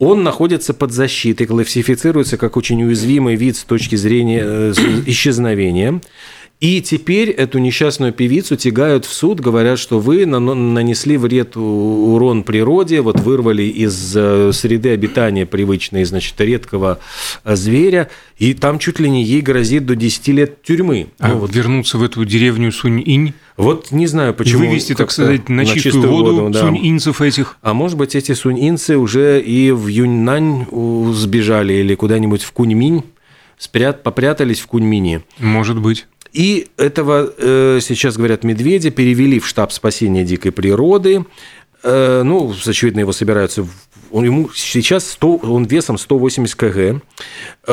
он 0.00 0.22
находится 0.24 0.72
под 0.72 0.92
защитой, 0.92 1.44
классифицируется 1.44 2.38
как 2.38 2.56
очень 2.56 2.82
уязвимый 2.82 3.36
вид 3.36 3.56
с 3.56 3.64
точки 3.64 3.96
зрения 3.96 4.40
э, 4.42 4.72
исчезновения. 5.06 6.00
И 6.60 6.82
теперь 6.82 7.30
эту 7.30 7.58
несчастную 7.58 8.12
певицу 8.12 8.54
тягают 8.54 9.06
в 9.06 9.12
суд, 9.14 9.40
говорят, 9.40 9.78
что 9.78 9.98
вы 9.98 10.26
нанесли 10.26 11.16
вред, 11.16 11.56
урон 11.56 12.42
природе, 12.42 13.00
вот 13.00 13.18
вырвали 13.18 13.62
из 13.62 14.14
э, 14.14 14.52
среды 14.52 14.90
обитания 14.90 15.46
привычной, 15.46 16.04
значит, 16.04 16.38
редкого 16.38 17.00
э, 17.44 17.56
зверя, 17.56 18.10
и 18.36 18.52
там 18.52 18.78
чуть 18.78 19.00
ли 19.00 19.08
не 19.08 19.24
ей 19.24 19.40
грозит 19.40 19.86
до 19.86 19.96
10 19.96 20.28
лет 20.28 20.62
тюрьмы. 20.62 21.06
А 21.18 21.28
ну, 21.28 21.38
вот. 21.38 21.54
вернуться 21.54 21.96
в 21.96 22.02
эту 22.02 22.26
деревню 22.26 22.72
Сунь-Инь? 22.72 23.32
Вот 23.56 23.90
не 23.90 24.06
знаю, 24.06 24.34
почему. 24.34 24.64
И 24.64 24.66
вывести, 24.66 24.94
так 24.94 25.10
сказать, 25.12 25.48
на, 25.48 25.56
на 25.56 25.64
чистую, 25.64 25.82
чистую 25.82 26.12
воду, 26.12 26.34
воду 26.34 26.50
да. 26.50 26.60
сунь-инцев 26.60 27.22
этих. 27.22 27.56
А 27.62 27.72
может 27.72 27.96
быть, 27.96 28.14
эти 28.14 28.32
сунь-инцы 28.32 28.98
уже 28.98 29.40
и 29.40 29.70
в 29.70 29.86
Юньнань 29.86 30.66
сбежали 31.14 31.72
или 31.72 31.94
куда-нибудь 31.94 32.42
в 32.42 32.52
Куньминь, 32.52 33.04
спрят, 33.56 34.02
попрятались 34.02 34.60
в 34.60 34.66
Куньмине. 34.66 35.22
Может 35.38 35.78
быть. 35.78 36.06
И 36.32 36.68
этого, 36.76 37.32
э, 37.36 37.80
сейчас 37.82 38.16
говорят, 38.16 38.44
медведя 38.44 38.90
перевели 38.90 39.40
в 39.40 39.46
штаб 39.46 39.72
спасения 39.72 40.24
дикой 40.24 40.52
природы. 40.52 41.24
Э, 41.82 42.22
ну, 42.22 42.54
очевидно, 42.66 43.00
его 43.00 43.12
собираются 43.12 43.66
он, 44.10 44.24
ему 44.24 44.50
сейчас 44.54 45.08
100, 45.10 45.36
он 45.36 45.64
весом 45.64 45.96
180 45.98 46.54
кг, 46.56 47.00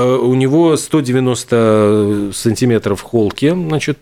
у 0.04 0.34
него 0.34 0.76
190 0.78 2.32
сантиметров 2.34 3.02
холки, 3.02 3.50
значит, 3.50 4.00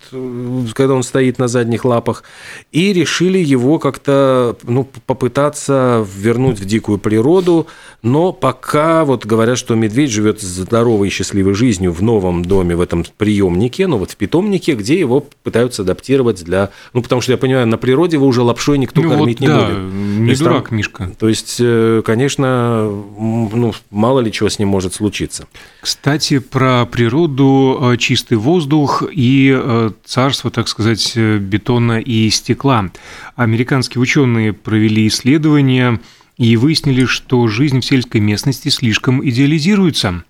когда 0.74 0.94
он 0.94 1.04
стоит 1.04 1.40
на 1.40 1.48
задних 1.48 1.86
лапах, 1.86 2.24
и 2.72 2.94
решили 2.94 3.40
его 3.40 3.80
как-то 3.80 4.56
ну, 4.64 4.88
попытаться 5.06 6.06
вернуть 6.16 6.60
в 6.60 6.66
дикую 6.66 6.98
природу, 6.98 7.68
но 8.02 8.32
пока 8.32 9.04
вот 9.06 9.26
говорят, 9.26 9.58
что 9.58 9.76
медведь 9.76 10.12
живет 10.12 10.42
здоровой 10.42 11.08
и 11.08 11.12
счастливой 11.12 11.54
жизнью 11.54 11.92
в 11.92 12.02
новом 12.02 12.46
доме, 12.46 12.76
в 12.76 12.82
этом 12.82 13.06
приемнике, 13.18 13.88
ну 13.88 13.98
вот 13.98 14.12
в 14.12 14.16
питомнике, 14.16 14.74
где 14.74 15.00
его 15.00 15.26
пытаются 15.44 15.82
адаптировать 15.82 16.44
для... 16.44 16.70
Ну, 16.94 17.02
потому 17.02 17.22
что, 17.22 17.32
я 17.32 17.38
понимаю, 17.38 17.68
на 17.68 17.78
природе 17.78 18.18
его 18.18 18.28
уже 18.28 18.42
лапшой 18.42 18.78
никто 18.78 19.02
ну, 19.02 19.10
кормить 19.10 19.40
вот, 19.40 19.48
не 19.48 19.48
да, 19.48 19.66
будет. 19.66 19.78
Не 19.94 20.36
дурак, 20.36 20.70
там, 20.70 20.78
Мишка. 20.78 21.12
То 21.18 21.30
есть, 21.30 21.58
э, 21.60 22.02
конечно, 22.06 22.84
ну, 23.18 23.74
мало 23.90 24.20
ли 24.20 24.32
чего 24.32 24.50
с 24.50 24.60
ним 24.60 24.70
может 24.70 24.94
случиться. 24.94 25.48
Кстати, 25.86 26.40
про 26.40 26.88
природу, 26.88 27.78
э, 27.80 27.98
чистый 27.98 28.40
воздух 28.40 29.04
и 29.12 29.56
э, 29.56 29.92
царство, 30.04 30.50
так 30.50 30.68
сказать, 30.68 31.12
э, 31.14 31.38
бетона 31.38 32.00
и 32.00 32.28
стекла. 32.32 32.90
Американские 33.36 34.02
ученые 34.02 34.52
провели 34.52 35.06
исследования 35.06 36.02
и 36.38 36.58
выяснили, 36.58 37.06
что 37.06 37.46
жизнь 37.46 37.82
в 37.82 37.86
сельской 37.86 38.20
местности 38.20 38.70
слишком 38.70 39.24
идеализируется. 39.24 40.24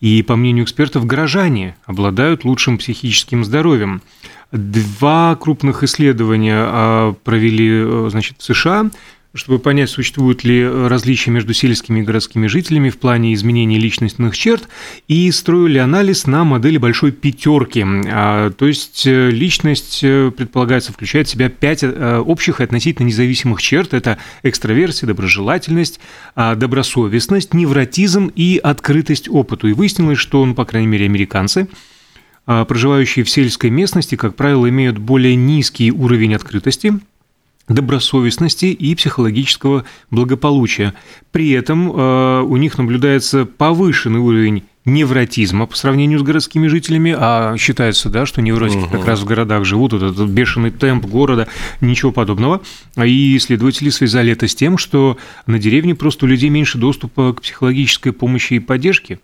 И, 0.00 0.22
по 0.22 0.34
мнению 0.34 0.64
экспертов, 0.64 1.04
горожане 1.04 1.76
обладают 1.84 2.46
лучшим 2.46 2.78
психическим 2.78 3.44
здоровьем. 3.44 4.00
Два 4.50 5.36
крупных 5.36 5.82
исследования 5.82 7.14
провели 7.22 8.08
значит, 8.08 8.36
в 8.38 8.44
США 8.44 8.90
чтобы 9.34 9.58
понять, 9.58 9.88
существуют 9.88 10.44
ли 10.44 10.66
различия 10.66 11.30
между 11.30 11.54
сельскими 11.54 12.00
и 12.00 12.02
городскими 12.02 12.46
жителями 12.48 12.90
в 12.90 12.98
плане 12.98 13.32
изменения 13.32 13.78
личностных 13.78 14.36
черт, 14.36 14.68
и 15.08 15.30
строили 15.30 15.78
анализ 15.78 16.26
на 16.26 16.44
модели 16.44 16.76
большой 16.76 17.12
пятерки. 17.12 17.84
А, 17.84 18.50
то 18.50 18.66
есть 18.66 19.06
э, 19.06 19.30
личность, 19.30 20.00
э, 20.02 20.30
предполагается, 20.36 20.92
включает 20.92 21.28
в 21.28 21.30
себя 21.30 21.48
пять 21.48 21.82
э, 21.82 22.18
общих 22.18 22.60
и 22.60 22.64
относительно 22.64 23.06
независимых 23.06 23.62
черт. 23.62 23.94
Это 23.94 24.18
экстраверсия, 24.42 25.06
доброжелательность, 25.06 25.98
а, 26.34 26.54
добросовестность, 26.54 27.54
невротизм 27.54 28.30
и 28.34 28.60
открытость 28.62 29.30
опыту. 29.30 29.68
И 29.68 29.72
выяснилось, 29.72 30.18
что, 30.18 30.44
ну, 30.44 30.54
по 30.54 30.66
крайней 30.66 30.88
мере, 30.88 31.06
американцы 31.06 31.68
а, 32.44 32.66
проживающие 32.66 33.24
в 33.24 33.30
сельской 33.30 33.70
местности, 33.70 34.16
как 34.16 34.36
правило, 34.36 34.68
имеют 34.68 34.98
более 34.98 35.36
низкий 35.36 35.90
уровень 35.90 36.34
открытости– 36.34 36.92
добросовестности 37.74 38.66
и 38.66 38.94
психологического 38.94 39.84
благополучия. 40.10 40.94
При 41.30 41.50
этом 41.50 41.90
э, 41.90 42.42
у 42.42 42.56
них 42.56 42.78
наблюдается 42.78 43.44
повышенный 43.44 44.20
уровень 44.20 44.64
невротизма 44.84 45.66
по 45.66 45.76
сравнению 45.76 46.18
с 46.18 46.22
городскими 46.22 46.66
жителями, 46.66 47.14
а 47.16 47.56
считается, 47.56 48.10
да, 48.10 48.26
что 48.26 48.42
невротики 48.42 48.84
угу. 48.84 48.88
как 48.88 49.06
раз 49.06 49.20
в 49.20 49.24
городах 49.24 49.64
живут, 49.64 49.92
вот 49.92 50.02
этот 50.02 50.28
бешеный 50.28 50.70
темп 50.70 51.06
города, 51.06 51.46
ничего 51.80 52.10
подобного. 52.10 52.62
И 52.96 53.36
исследователи 53.36 53.90
связали 53.90 54.32
это 54.32 54.48
с 54.48 54.54
тем, 54.54 54.78
что 54.78 55.18
на 55.46 55.58
деревне 55.58 55.94
просто 55.94 56.26
у 56.26 56.28
людей 56.28 56.50
меньше 56.50 56.78
доступа 56.78 57.32
к 57.32 57.42
психологической 57.42 58.12
помощи 58.12 58.54
и 58.54 58.58
поддержке. 58.58 59.20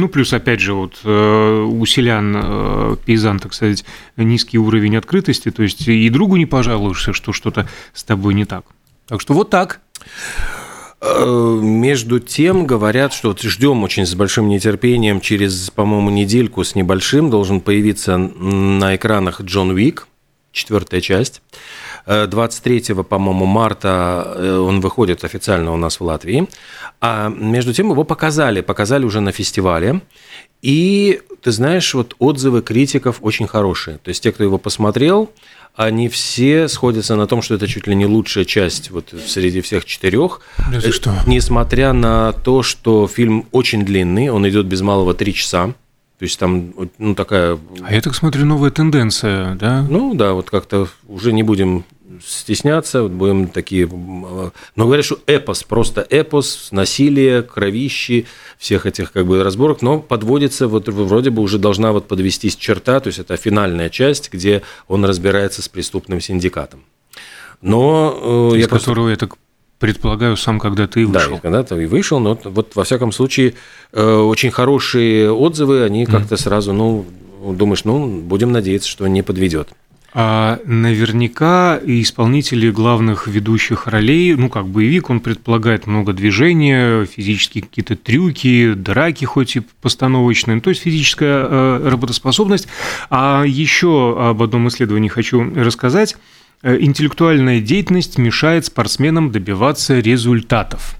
Ну, 0.00 0.08
плюс, 0.08 0.32
опять 0.32 0.60
же, 0.60 0.72
вот 0.72 0.98
э, 1.04 1.66
у 1.70 1.84
селян, 1.84 2.34
э, 2.34 2.96
пейзан, 3.04 3.38
так 3.38 3.52
сказать, 3.52 3.84
низкий 4.16 4.56
уровень 4.56 4.96
открытости, 4.96 5.50
то 5.50 5.62
есть 5.62 5.86
и 5.86 6.08
другу 6.08 6.36
не 6.36 6.46
пожалуешься, 6.46 7.12
что 7.12 7.34
что-то 7.34 7.68
с 7.92 8.02
тобой 8.02 8.32
не 8.32 8.46
так. 8.46 8.64
Так 9.06 9.20
что 9.20 9.34
вот 9.34 9.50
так. 9.50 9.82
Э, 11.02 11.58
между 11.60 12.18
тем 12.18 12.64
говорят, 12.64 13.12
что 13.12 13.28
вот 13.28 13.42
ждем 13.42 13.82
очень 13.82 14.06
с 14.06 14.14
большим 14.14 14.48
нетерпением. 14.48 15.20
Через, 15.20 15.68
по-моему, 15.68 16.08
недельку 16.08 16.64
с 16.64 16.74
небольшим 16.74 17.28
должен 17.28 17.60
появиться 17.60 18.16
на 18.16 18.96
экранах 18.96 19.42
Джон 19.42 19.72
Уик, 19.72 20.08
четвертая 20.52 21.02
часть. 21.02 21.42
23, 22.06 22.84
э, 22.88 22.94
по-моему, 23.02 23.46
марта 23.46 24.34
э, 24.36 24.56
он 24.58 24.80
выходит 24.80 25.24
официально 25.24 25.72
у 25.72 25.76
нас 25.76 26.00
в 26.00 26.04
Латвии. 26.04 26.48
А 27.00 27.28
между 27.28 27.72
тем 27.72 27.90
его 27.90 28.04
показали, 28.04 28.60
показали 28.60 29.04
уже 29.04 29.20
на 29.20 29.32
фестивале. 29.32 30.00
И 30.62 31.20
ты 31.42 31.52
знаешь, 31.52 31.94
вот 31.94 32.14
отзывы 32.18 32.62
критиков 32.62 33.18
очень 33.22 33.46
хорошие. 33.46 33.98
То 33.98 34.10
есть 34.10 34.22
те, 34.22 34.32
кто 34.32 34.44
его 34.44 34.58
посмотрел, 34.58 35.30
они 35.74 36.08
все 36.08 36.68
сходятся 36.68 37.16
на 37.16 37.26
том, 37.26 37.42
что 37.42 37.54
это 37.54 37.66
чуть 37.66 37.86
ли 37.86 37.94
не 37.94 38.06
лучшая 38.06 38.44
часть 38.44 38.90
вот 38.90 39.14
среди 39.26 39.60
всех 39.60 39.84
четырех. 39.84 40.40
Да 40.70 40.80
что? 40.80 41.14
Несмотря 41.26 41.92
на 41.92 42.32
то, 42.32 42.62
что 42.62 43.06
фильм 43.06 43.46
очень 43.52 43.84
длинный, 43.84 44.28
он 44.28 44.46
идет 44.48 44.66
без 44.66 44.82
малого 44.82 45.14
три 45.14 45.32
часа. 45.32 45.74
То 46.20 46.24
есть 46.24 46.38
там, 46.38 46.74
ну, 46.98 47.14
такая... 47.14 47.58
А 47.80 47.94
я 47.94 48.02
так 48.02 48.14
смотрю, 48.14 48.44
новая 48.44 48.70
тенденция, 48.70 49.54
да? 49.54 49.86
Ну, 49.88 50.12
да, 50.12 50.34
вот 50.34 50.50
как-то 50.50 50.86
уже 51.08 51.32
не 51.32 51.42
будем 51.42 51.86
стесняться, 52.22 53.04
будем 53.04 53.48
такие... 53.48 53.86
Но 53.88 54.52
говорят, 54.76 55.06
что 55.06 55.18
эпос, 55.26 55.62
просто 55.62 56.06
эпос, 56.10 56.68
насилие, 56.72 57.42
кровищи, 57.42 58.26
всех 58.58 58.84
этих 58.84 59.12
как 59.12 59.26
бы 59.26 59.42
разборок, 59.42 59.80
но 59.80 59.98
подводится, 59.98 60.68
вот 60.68 60.90
вроде 60.90 61.30
бы 61.30 61.40
уже 61.40 61.58
должна 61.58 61.92
вот 61.92 62.06
подвестись 62.06 62.56
черта, 62.56 63.00
то 63.00 63.06
есть 63.06 63.18
это 63.18 63.38
финальная 63.38 63.88
часть, 63.88 64.30
где 64.30 64.60
он 64.88 65.06
разбирается 65.06 65.62
с 65.62 65.70
преступным 65.70 66.20
синдикатом. 66.20 66.84
Но... 67.62 68.50
Э, 68.52 68.56
Из 68.58 68.60
я 68.64 68.68
которого, 68.68 69.06
просто... 69.06 69.10
я 69.10 69.16
так 69.16 69.38
предполагаю, 69.80 70.36
сам 70.36 70.60
когда-то 70.60 71.00
и 71.00 71.04
вышел. 71.04 71.32
Да, 71.32 71.40
когда-то 71.40 71.80
и 71.80 71.86
вышел, 71.86 72.20
но 72.20 72.38
вот 72.44 72.76
во 72.76 72.84
всяком 72.84 73.10
случае 73.10 73.54
э, 73.92 74.04
очень 74.04 74.50
хорошие 74.50 75.32
отзывы, 75.32 75.82
они 75.82 76.06
как-то 76.06 76.36
сразу, 76.36 76.72
ну, 76.72 77.06
думаешь, 77.42 77.84
ну, 77.84 78.20
будем 78.20 78.52
надеяться, 78.52 78.88
что 78.88 79.08
не 79.08 79.22
подведет. 79.22 79.70
А 80.12 80.58
наверняка 80.64 81.78
исполнители 81.84 82.70
главных 82.70 83.28
ведущих 83.28 83.86
ролей, 83.86 84.34
ну, 84.34 84.50
как 84.50 84.66
боевик, 84.66 85.08
он 85.08 85.20
предполагает 85.20 85.86
много 85.86 86.12
движения, 86.12 87.06
физические 87.06 87.62
какие-то 87.62 87.96
трюки, 87.96 88.74
драки 88.74 89.24
хоть 89.24 89.56
и 89.56 89.62
постановочные, 89.80 90.56
ну, 90.56 90.60
то 90.60 90.70
есть 90.70 90.82
физическая 90.82 91.46
э, 91.48 91.88
работоспособность. 91.88 92.66
А 93.08 93.44
еще 93.46 94.16
об 94.18 94.42
одном 94.42 94.68
исследовании 94.68 95.08
хочу 95.08 95.42
рассказать. 95.54 96.16
Э, 96.62 96.76
интеллектуальная 96.78 97.60
деятельность 97.60 98.18
мешает 98.18 98.66
спортсменам 98.66 99.32
добиваться 99.32 99.98
результатов 99.98 100.96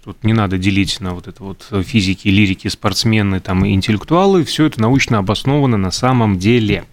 что 0.00 0.16
не 0.22 0.32
надо 0.32 0.56
делить 0.56 0.98
на 1.00 1.12
вот 1.12 1.28
это 1.28 1.44
вот 1.44 1.66
физики, 1.84 2.28
лирики, 2.28 2.68
спортсмены 2.68 3.38
там, 3.40 3.66
и 3.66 3.74
интеллектуалы, 3.74 4.44
все 4.44 4.64
это 4.64 4.80
научно 4.80 5.18
обосновано 5.18 5.76
на 5.76 5.90
самом 5.90 6.38
деле. 6.38 6.84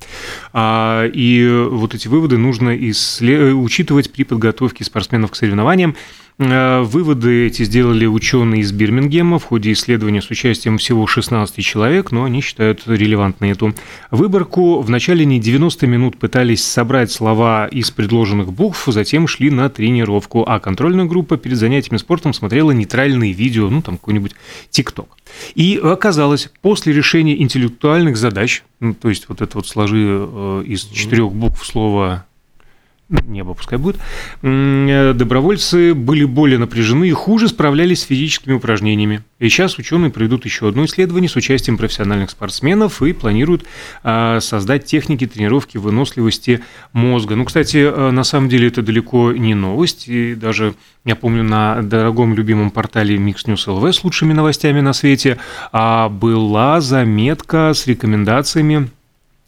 А, 0.51 1.05
и 1.05 1.47
вот 1.71 1.95
эти 1.95 2.09
выводы 2.09 2.37
нужно 2.37 2.75
исслед... 2.89 3.53
учитывать 3.53 4.11
при 4.11 4.23
подготовке 4.23 4.83
спортсменов 4.83 5.31
к 5.31 5.37
соревнованиям. 5.37 5.95
Э, 6.39 6.81
выводы 6.81 7.47
эти 7.47 7.63
сделали 7.63 8.05
ученые 8.05 8.61
из 8.61 8.71
Бирмингема 8.71 9.39
в 9.39 9.45
ходе 9.45 9.71
исследования 9.71 10.21
с 10.21 10.29
участием 10.29 10.77
всего 10.77 11.07
16 11.07 11.65
человек, 11.65 12.11
но 12.11 12.25
они 12.25 12.41
считают 12.41 12.83
релевантной 12.85 13.51
эту 13.51 13.73
выборку. 14.11 14.79
Вначале 14.81 15.23
они 15.23 15.39
90 15.39 15.87
минут 15.87 16.17
пытались 16.17 16.63
собрать 16.63 17.11
слова 17.11 17.67
из 17.67 17.89
предложенных 17.89 18.53
букв, 18.53 18.83
затем 18.85 19.27
шли 19.27 19.49
на 19.49 19.69
тренировку, 19.69 20.43
а 20.47 20.59
контрольная 20.59 21.05
группа 21.05 21.37
перед 21.37 21.57
занятиями 21.57 21.97
спортом 21.97 22.33
смотрела 22.33 22.69
нейтральные 22.69 23.33
видео, 23.33 23.69
ну 23.71 23.81
там 23.81 23.97
какой-нибудь 23.97 24.35
ТикТок. 24.69 25.17
И 25.55 25.79
оказалось, 25.83 26.51
после 26.61 26.93
решения 26.93 27.41
интеллектуальных 27.41 28.15
задач, 28.15 28.63
ну, 28.79 28.93
то 28.93 29.09
есть 29.09 29.27
вот 29.27 29.41
это 29.41 29.57
вот 29.57 29.67
сложи 29.67 30.05
э, 30.07 30.63
из 30.67 30.83
четырех 30.83 31.31
букв 31.31 31.65
слова 31.65 32.26
небо 33.09 33.53
пускай 33.53 33.79
будет, 33.79 33.97
э, 34.41 35.13
добровольцы 35.15 35.93
были 35.93 36.25
более 36.25 36.59
напряжены 36.59 37.07
и 37.07 37.11
хуже 37.11 37.47
справлялись 37.47 38.01
с 38.01 38.05
физическими 38.05 38.53
упражнениями. 38.53 39.23
И 39.39 39.49
сейчас 39.49 39.77
ученые 39.77 40.11
проведут 40.11 40.45
еще 40.45 40.67
одно 40.67 40.85
исследование 40.85 41.29
с 41.29 41.35
участием 41.35 41.77
профессиональных 41.77 42.31
спортсменов 42.31 43.01
и 43.01 43.13
планируют 43.13 43.65
а, 44.03 44.39
создать 44.39 44.85
техники 44.85 45.27
тренировки 45.27 45.77
выносливости 45.77 46.61
мозга. 46.91 47.35
Ну, 47.35 47.45
кстати, 47.45 47.77
э, 47.77 48.11
на 48.11 48.23
самом 48.23 48.49
деле 48.49 48.67
это 48.67 48.81
далеко 48.81 49.31
не 49.31 49.53
новость. 49.53 50.07
И 50.07 50.35
даже, 50.35 50.73
я 51.05 51.15
помню, 51.15 51.43
на 51.43 51.81
дорогом 51.83 52.33
любимом 52.33 52.71
портале 52.71 53.15
Mix 53.17 53.45
News 53.45 53.67
LV 53.67 53.93
с 53.93 54.03
лучшими 54.03 54.33
новостями 54.33 54.81
на 54.81 54.93
свете 54.93 55.37
а, 55.71 56.09
была 56.09 56.81
заметка 56.81 57.73
с 57.73 57.87
рекомендациями 57.87 58.89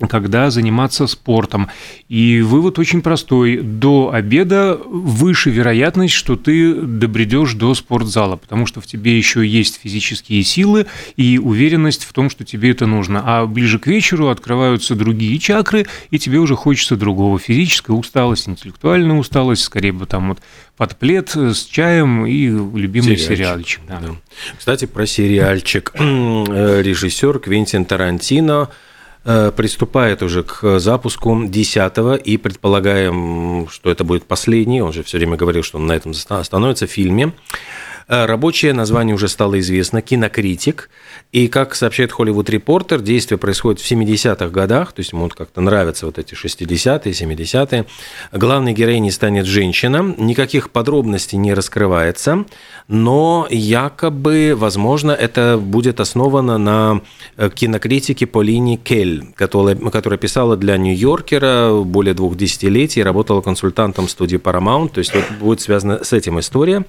когда 0.07 0.49
заниматься 0.49 1.07
спортом. 1.07 1.69
И 2.07 2.41
вывод 2.41 2.79
очень 2.79 3.01
простой. 3.01 3.57
До 3.57 4.11
обеда 4.13 4.79
выше 4.85 5.49
вероятность, 5.49 6.13
что 6.13 6.35
ты 6.35 6.73
добредешь 6.73 7.53
до 7.53 7.73
спортзала, 7.73 8.37
потому 8.37 8.65
что 8.65 8.81
в 8.81 8.87
тебе 8.87 9.17
еще 9.17 9.45
есть 9.45 9.79
физические 9.81 10.43
силы 10.43 10.85
и 11.17 11.37
уверенность 11.37 12.05
в 12.05 12.13
том, 12.13 12.29
что 12.29 12.45
тебе 12.45 12.71
это 12.71 12.85
нужно. 12.85 13.21
А 13.25 13.45
ближе 13.45 13.79
к 13.79 13.87
вечеру 13.87 14.29
открываются 14.29 14.95
другие 14.95 15.37
чакры, 15.39 15.85
и 16.11 16.19
тебе 16.19 16.39
уже 16.39 16.55
хочется 16.55 16.95
другого. 16.95 17.39
Физическая 17.39 17.95
усталость, 17.95 18.47
интеллектуальная 18.47 19.17
усталость, 19.17 19.63
скорее 19.63 19.91
бы 19.91 20.05
там 20.05 20.29
вот 20.29 20.39
под 20.77 20.97
плед 20.97 21.35
с 21.35 21.65
чаем 21.65 22.25
и 22.25 22.47
любимый 22.47 23.17
сериальчик. 23.17 23.37
сериальчик 23.37 23.81
да. 23.87 23.99
Да. 23.99 24.15
Кстати, 24.57 24.85
про 24.85 25.05
сериальчик. 25.05 25.91
Режиссер 25.97 27.39
Квентин 27.39 27.83
Тарантино– 27.83 28.69
приступает 29.55 30.23
уже 30.23 30.43
к 30.43 30.79
запуску 30.79 31.43
10 31.45 32.25
и 32.25 32.37
предполагаем, 32.37 33.67
что 33.69 33.91
это 33.91 34.03
будет 34.03 34.25
последний, 34.25 34.81
он 34.81 34.91
же 34.91 35.03
все 35.03 35.17
время 35.17 35.37
говорил, 35.37 35.61
что 35.61 35.77
он 35.77 35.85
на 35.85 35.93
этом 35.93 36.13
остановится, 36.29 36.87
в 36.87 36.91
фильме. 36.91 37.33
Э, 38.09 38.25
рабочее 38.25 38.73
название 38.73 39.13
уже 39.13 39.27
стало 39.27 39.59
известно 39.59 40.01
«Кинокритик». 40.01 40.89
И, 41.31 41.47
как 41.47 41.75
сообщает 41.75 42.11
Hollywood 42.11 42.45
Reporter, 42.45 43.01
действие 43.01 43.37
происходит 43.37 43.79
в 43.79 43.89
70-х 43.89 44.47
годах, 44.47 44.93
то 44.93 45.01
есть 45.01 45.11
ему 45.11 45.29
как-то 45.29 45.61
нравятся 45.61 46.07
вот 46.07 46.17
эти 46.17 46.33
60-е, 46.33 47.11
70-е. 47.13 47.85
Главной 48.31 48.73
героиней 48.73 49.11
станет 49.11 49.45
женщина, 49.45 50.15
никаких 50.17 50.71
подробностей 50.71 51.37
не 51.37 51.53
раскрывается, 51.53 52.45
но 52.87 53.45
якобы, 53.51 54.55
возможно, 54.57 55.11
это 55.11 55.59
будет 55.61 55.99
основано 55.99 56.57
на 56.57 57.01
э, 57.37 57.51
кинокритике 57.53 58.25
по 58.25 58.41
линии 58.41 58.77
Кель, 58.77 59.27
которая, 59.35 59.75
которая 59.75 60.17
писала 60.17 60.57
для 60.57 60.77
Нью-Йоркера 60.77 61.83
более 61.83 62.15
двух 62.15 62.35
десятилетий, 62.35 63.03
работала 63.03 63.41
консультантом 63.41 64.07
студии 64.07 64.39
Paramount, 64.39 64.89
то 64.89 64.97
есть 64.97 65.13
вот 65.13 65.25
будет 65.39 65.61
связана 65.61 66.03
с 66.03 66.11
этим 66.11 66.39
история. 66.39 66.85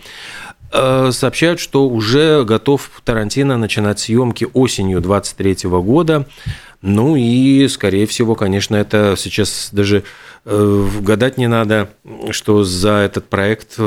Э, 0.72 1.11
сообщают, 1.12 1.59
что 1.59 1.88
уже 1.88 2.44
готов 2.44 2.90
Тарантино 3.04 3.56
начинать 3.56 3.98
съемки 3.98 4.46
осенью 4.52 5.00
23 5.00 5.68
года. 5.68 6.26
Ну 6.80 7.16
и, 7.16 7.66
скорее 7.68 8.06
всего, 8.06 8.35
конечно, 8.37 8.76
это 8.76 9.14
сейчас 9.18 9.70
даже 9.72 10.04
э, 10.44 10.88
гадать 11.00 11.38
не 11.38 11.48
надо, 11.48 11.90
что 12.30 12.62
за 12.62 12.98
этот 12.98 13.28
проект 13.28 13.78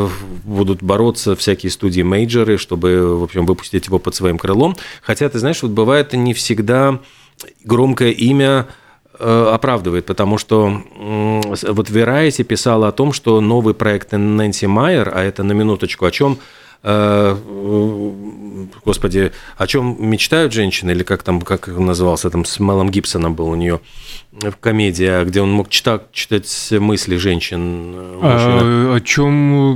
будут 0.43 0.84
бороться 0.84 1.36
всякие 1.36 1.72
студии-мейджеры, 1.72 2.58
чтобы, 2.58 3.17
в 3.17 3.24
общем, 3.24 3.46
выпустить 3.46 3.88
его 3.88 3.98
под 3.98 4.13
своим 4.13 4.38
крылом. 4.38 4.76
Хотя, 5.02 5.30
ты 5.30 5.39
знаешь, 5.39 5.63
вот 5.63 5.72
бывает 5.72 6.12
не 6.13 6.34
всегда 6.34 7.00
громкое 7.63 8.12
имя 8.12 8.67
э, 9.17 9.50
оправдывает, 9.54 10.06
потому 10.06 10.38
что 10.38 10.82
вот 10.93 11.89
Variety 11.89 12.43
писала 12.43 12.89
о 12.89 12.91
том, 12.91 13.13
что 13.13 13.39
новый 13.39 13.74
проект 13.74 14.12
Нэнси 14.12 14.65
Майер, 14.65 15.12
а 15.15 15.24
это 15.24 15.43
на 15.43 15.54
минуточку, 15.54 16.06
о 16.06 16.12
чем 16.12 16.38
Э, 16.38 16.62
господи, 18.84 19.32
о 19.58 19.67
чем 19.67 19.96
мечтают 20.00 20.52
женщины, 20.52 20.91
или 20.91 21.04
как 21.04 21.24
там, 21.24 21.41
как 21.41 21.67
назывался, 21.67 22.30
там 22.30 22.43
с 22.43 22.60
Мелом 22.60 22.89
Гибсоном 22.89 23.36
был 23.36 23.48
у 23.48 23.56
нее 23.56 23.80
комедия, 24.60 25.24
где 25.24 25.41
он 25.41 25.52
мог 25.52 25.69
читать, 25.69 26.12
читать 26.12 26.72
мысли 26.72 27.17
женщин. 27.17 27.93
Э, 27.96 28.19
а, 28.22 28.96
о 28.96 29.00
чем 29.00 29.34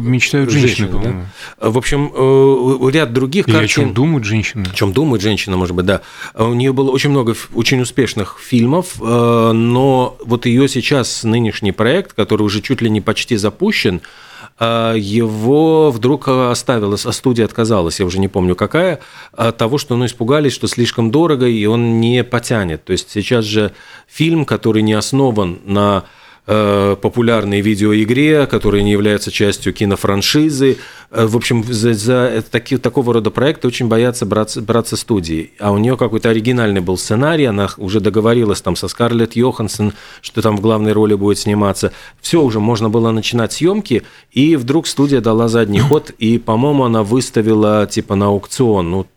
мечтают 0.09 0.49
женщины, 0.49 0.91
женщины 0.91 1.25
да? 1.59 1.69
В 1.69 1.77
общем, 1.77 2.11
э, 2.13 2.91
ряд 2.91 3.13
других 3.13 3.47
Или 3.47 3.55
картин. 3.55 3.83
о 3.83 3.85
чем 3.85 3.93
думают 3.93 4.25
женщины. 4.25 4.65
О 4.69 4.75
чем 4.75 4.93
думают 4.93 5.21
женщины, 5.21 5.55
может 5.57 5.75
быть, 5.75 5.85
да. 5.85 6.01
У 6.33 6.53
нее 6.53 6.73
было 6.73 6.89
очень 6.89 7.11
много 7.11 7.35
очень 7.53 7.79
успешных 7.81 8.37
фильмов, 8.39 8.99
но 8.99 10.17
вот 10.25 10.45
ее 10.45 10.67
сейчас 10.67 11.23
нынешний 11.23 11.71
проект, 11.71 12.13
который 12.13 12.41
уже 12.41 12.61
чуть 12.61 12.81
ли 12.81 12.89
не 12.89 12.99
почти 12.99 13.37
запущен, 13.37 14.01
а, 14.01 14.26
его 14.59 15.91
вдруг 15.91 16.27
оставила, 16.27 16.97
а 17.03 17.11
студия 17.11 17.45
отказалась, 17.45 17.99
я 17.99 18.05
уже 18.05 18.19
не 18.19 18.27
помню 18.27 18.55
какая, 18.55 18.99
от 19.33 19.57
того, 19.57 19.77
что 19.77 19.95
ну, 19.95 20.05
испугались, 20.05 20.53
что 20.53 20.67
слишком 20.67 21.11
дорого, 21.11 21.45
и 21.47 21.65
он 21.65 21.99
не 21.99 22.23
потянет. 22.23 22.83
То 22.83 22.93
есть 22.93 23.11
сейчас 23.11 23.45
же 23.45 23.71
фильм, 24.07 24.45
который 24.45 24.81
не 24.81 24.93
основан 24.93 25.59
на 25.65 26.05
популярной 26.47 27.59
видеоигре, 27.59 28.47
которая 28.47 28.81
не 28.81 28.91
является 28.93 29.31
частью 29.31 29.73
кинофраншизы. 29.73 30.77
Э, 31.11 31.25
в 31.25 31.35
общем, 31.35 31.63
за, 31.65 31.93
за 31.93 32.41
таки, 32.49 32.77
такого 32.77 33.13
рода 33.13 33.31
проекты 33.31 33.67
очень 33.67 33.89
боятся 33.89 34.25
браться, 34.25 34.61
браться 34.61 34.95
студии. 34.95 35.51
А 35.59 35.73
у 35.73 35.77
нее 35.77 35.97
какой-то 35.97 36.29
оригинальный 36.29 36.79
был 36.79 36.97
сценарий, 36.97 37.43
она 37.45 37.67
уже 37.77 37.99
договорилась 37.99 38.61
там 38.61 38.77
со 38.77 38.87
Скарлетт 38.87 39.35
Йоханссон, 39.35 39.91
что 40.21 40.41
там 40.41 40.55
в 40.55 40.61
главной 40.61 40.93
роли 40.93 41.15
будет 41.15 41.37
сниматься. 41.37 41.91
Все 42.21 42.41
уже, 42.41 42.61
можно 42.61 42.89
было 42.89 43.11
начинать 43.11 43.51
съемки, 43.51 44.03
и 44.31 44.55
вдруг 44.55 44.87
студия 44.87 45.19
дала 45.19 45.49
задний 45.49 45.79
ход, 45.79 46.11
и, 46.17 46.37
по-моему, 46.37 46.85
она 46.85 47.03
выставила 47.03 47.85
типа 47.87 48.15
на 48.15 48.27
аукцион, 48.27 48.89
ну, 48.89 49.07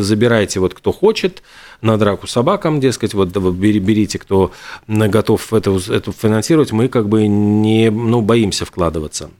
забирайте 0.00 0.60
вот 0.60 0.74
кто 0.74 0.92
хочет, 0.92 1.42
на 1.80 1.96
драку 1.96 2.26
собакам, 2.26 2.80
дескать, 2.80 3.14
вот 3.14 3.28
берите, 3.28 4.18
кто 4.18 4.52
готов 4.86 5.52
это, 5.52 5.78
это 5.88 6.12
финансировать, 6.12 6.72
мы 6.72 6.88
как 6.88 7.08
бы 7.08 7.26
не, 7.26 7.90
ну, 7.90 8.20
боимся 8.20 8.64
вкладываться. 8.64 9.30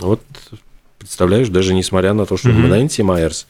Вот 0.00 0.20
представляешь, 0.98 1.48
даже 1.48 1.74
несмотря 1.74 2.12
на 2.12 2.26
то, 2.26 2.36
что 2.36 2.50
mm-hmm. 2.50 2.66
Нэнси 2.68 3.02
Майерс 3.02 3.46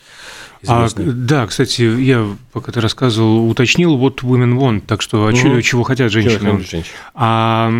а, 0.66 0.88
да, 0.96 1.46
кстати, 1.46 1.82
я, 1.82 2.26
пока 2.52 2.72
ты 2.72 2.80
рассказывал, 2.80 3.48
уточнил, 3.48 3.96
вот 3.96 4.22
women 4.22 4.58
want, 4.58 4.82
так 4.86 5.02
что 5.02 5.26
угу. 5.26 5.36
чего, 5.36 5.60
чего 5.60 5.82
хотят 5.84 6.10
женщины. 6.10 6.64
Чего 6.64 6.82
а 7.14 7.70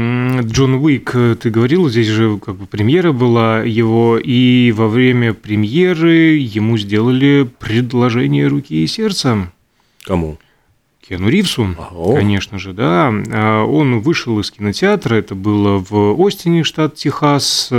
Джон 0.42 0.74
Уик, 0.74 1.10
ты 1.40 1.50
говорил, 1.50 1.88
здесь 1.88 2.06
же 2.06 2.38
как 2.38 2.54
бы 2.54 2.66
премьера 2.66 3.12
была 3.12 3.62
его, 3.62 4.18
и 4.18 4.72
во 4.72 4.88
время 4.88 5.34
премьеры 5.34 6.36
ему 6.36 6.78
сделали 6.78 7.50
предложение 7.58 8.46
руки 8.46 8.84
и 8.84 8.86
сердца. 8.86 9.50
Кому? 10.04 10.38
Кену 11.08 11.28
Ривсу, 11.28 11.74
Ого. 11.90 12.14
конечно 12.14 12.58
же, 12.58 12.72
да. 12.72 13.12
А, 13.32 13.64
он 13.64 14.00
вышел 14.00 14.38
из 14.40 14.50
кинотеатра, 14.50 15.14
это 15.14 15.34
было 15.34 15.84
в 15.88 16.26
Остине, 16.26 16.64
штат 16.64 16.96
Техас, 16.96 17.72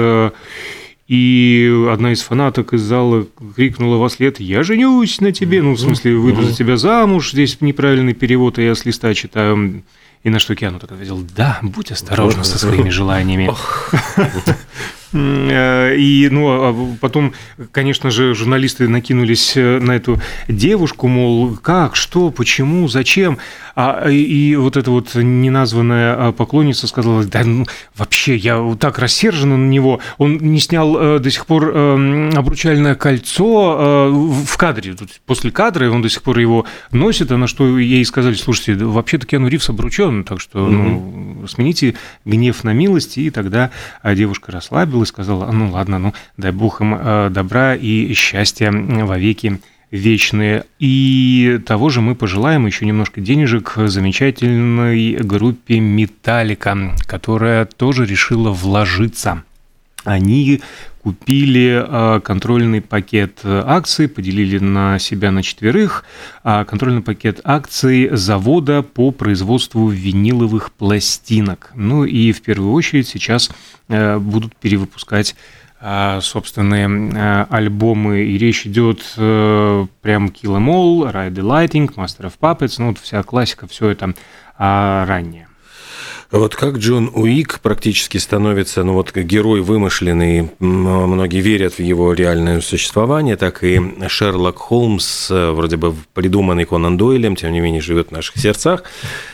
и 1.10 1.88
одна 1.92 2.12
из 2.12 2.22
фанаток 2.22 2.74
из 2.74 2.82
зала 2.82 3.26
крикнула 3.56 3.98
во 3.98 4.10
след 4.10 4.40
«Я 4.40 4.62
женюсь 4.62 5.20
на 5.22 5.32
тебе!» 5.32 5.64
Ну, 5.64 5.74
в 5.74 5.80
смысле, 5.80 6.16
выйду 6.16 6.44
за 6.44 6.56
тебя 6.56 6.78
замуж. 6.78 7.32
Здесь 7.32 7.60
неправильный 7.62 8.14
перевод, 8.14 8.60
а 8.60 8.62
я 8.62 8.76
с 8.76 8.86
листа 8.86 9.12
читаю. 9.16 9.82
И 10.24 10.30
на 10.30 10.38
что 10.38 10.54
Киану 10.54 10.80
тогда 10.80 10.96
ответил 10.96 11.26
«Да, 11.36 11.60
будь 11.64 11.92
осторожна 11.92 12.44
со 12.44 12.60
своими 12.60 12.90
желаниями». 12.90 13.50
Э, 15.12 15.96
и 15.96 16.30
ну, 16.30 16.48
а 16.50 16.96
потом, 17.00 17.34
конечно 17.72 18.12
же, 18.12 18.34
журналисты 18.34 18.88
накинулись 18.88 19.54
э, 19.56 19.80
на 19.80 19.94
эту 19.94 20.22
девушку, 20.48 21.08
мол, 21.08 21.58
как, 21.58 21.96
что, 21.96 22.32
почему, 22.32 22.88
зачем. 22.88 23.38
А, 23.82 24.10
и 24.10 24.58
вот 24.58 24.76
эта 24.76 24.92
вот 24.92 25.16
неназванная 25.16 26.14
а, 26.14 26.32
поклонница 26.34 26.86
сказала, 26.86 27.24
да 27.24 27.46
ну, 27.46 27.66
вообще, 27.96 28.36
я 28.36 28.76
так 28.78 29.00
рассержена 29.00 29.56
на 29.56 29.70
него, 29.70 30.02
он 30.18 30.36
не 30.36 30.60
снял 30.60 30.98
э, 30.98 31.20
до 31.20 31.32
сих 31.32 31.46
пор 31.46 31.72
э, 31.74 32.32
обручальное 32.36 32.96
кольцо 32.96 33.78
э, 33.80 34.10
в 34.12 34.58
кадре, 34.58 34.96
Тут 34.96 35.22
после 35.26 35.52
кадра, 35.52 35.86
и 35.86 35.90
он 35.90 36.02
до 36.02 36.10
сих 36.10 36.24
пор 36.24 36.40
его 36.40 36.66
носит, 36.92 37.32
а 37.32 37.38
на 37.38 37.48
что 37.48 37.80
ей 37.80 38.04
сказали, 38.04 38.34
слушайте, 38.34 38.84
вообще-то 38.84 39.26
Киану 39.26 39.48
Ривз 39.48 39.70
обручен, 39.70 40.26
так 40.26 40.42
что 40.42 40.68
ну, 40.68 41.48
смените 41.48 41.96
гнев 42.26 42.66
на 42.66 42.74
милость, 42.74 43.18
и 43.18 43.30
тогда 43.30 43.72
а, 44.02 44.14
девушка 44.14 44.52
расслабилась, 44.52 45.08
сказала, 45.08 45.50
ну 45.54 45.72
ладно, 45.72 46.00
ну 46.00 46.14
дай 46.36 46.52
бог 46.52 46.82
им 46.82 46.98
э, 47.00 47.30
добра 47.30 47.76
и 47.76 48.14
счастья 48.14 48.74
вовеки 48.74 49.62
вечные. 49.92 50.66
И 50.80 51.60
того 51.66 51.90
же 51.90 52.02
мы 52.02 52.16
пожелаем 52.16 52.66
еще 52.66 52.86
немножко 52.86 53.22
денежек 53.22 53.74
замечательной 53.76 55.16
группе 55.18 55.80
Металлика, 55.80 56.96
которая 57.06 57.66
тоже 57.66 58.06
решила 58.06 58.52
вложиться. 58.52 59.44
Они 60.06 60.62
купили 61.02 61.84
э, 61.86 62.20
контрольный 62.22 62.82
пакет 62.82 63.40
акций, 63.44 64.08
поделили 64.08 64.60
на 64.60 65.00
себя 65.00 65.32
на 65.32 65.44
четверых, 65.44 66.04
а 66.44 66.66
контрольный 66.66 67.02
пакет 67.02 67.42
акций 67.44 68.10
завода 68.12 68.82
по 68.82 69.12
производству 69.12 69.88
виниловых 69.88 70.72
пластинок. 70.72 71.72
Ну 71.76 72.04
и 72.06 72.32
в 72.32 72.42
первую 72.42 72.74
очередь 72.74 73.08
сейчас 73.08 73.50
э, 73.88 74.18
будут 74.18 74.56
перевыпускать 74.56 75.36
собственные 75.82 77.46
альбомы, 77.50 78.22
и 78.24 78.38
речь 78.38 78.66
идет 78.66 79.02
прям 79.16 80.28
Kill 80.28 80.58
Em 80.58 80.68
All, 80.68 81.14
Ride 81.14 81.34
the 81.34 81.42
Lighting, 81.42 81.94
Master 81.96 82.32
of 82.32 82.34
Puppets, 82.40 82.76
ну 82.80 82.90
вот 82.90 83.00
вся 83.00 83.24
классика, 83.24 83.68
все 83.68 83.90
это 83.90 84.14
раннее. 84.58 85.50
Вот 86.32 86.56
как 86.56 86.78
Джон 86.78 87.10
Уик 87.16 87.60
практически 87.60 88.20
становится, 88.20 88.84
ну 88.84 88.94
вот 88.94 89.16
герой 89.16 89.62
вымышленный, 89.62 90.52
многие 90.60 91.42
верят 91.42 91.74
в 91.74 91.80
его 91.80 92.14
реальное 92.14 92.62
существование, 92.62 93.36
так 93.36 93.64
и 93.64 93.82
Шерлок 94.08 94.58
Холмс, 94.58 95.32
э, 95.32 95.50
вроде 95.50 95.78
бы 95.78 95.96
придуманный 96.14 96.66
Конан 96.66 96.98
Дойлем, 96.98 97.36
тем 97.36 97.52
не 97.52 97.62
менее 97.62 97.82
живет 97.82 98.10
в 98.10 98.12
наших 98.12 98.38
сердцах. 98.38 98.84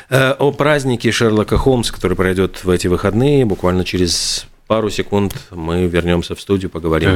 Э, 0.10 0.36
о 0.39 0.53
празднике 0.53 1.12
Шерлока 1.12 1.58
Холмса, 1.58 1.93
который 1.93 2.15
пройдет 2.15 2.63
в 2.63 2.69
эти 2.69 2.88
выходные, 2.88 3.43
буквально 3.43 3.84
через 3.84 4.47
пару 4.67 4.89
секунд 4.89 5.36
мы 5.51 5.88
вернемся 5.88 6.36
в 6.36 6.41
студию, 6.41 6.69
поговорим. 6.69 7.10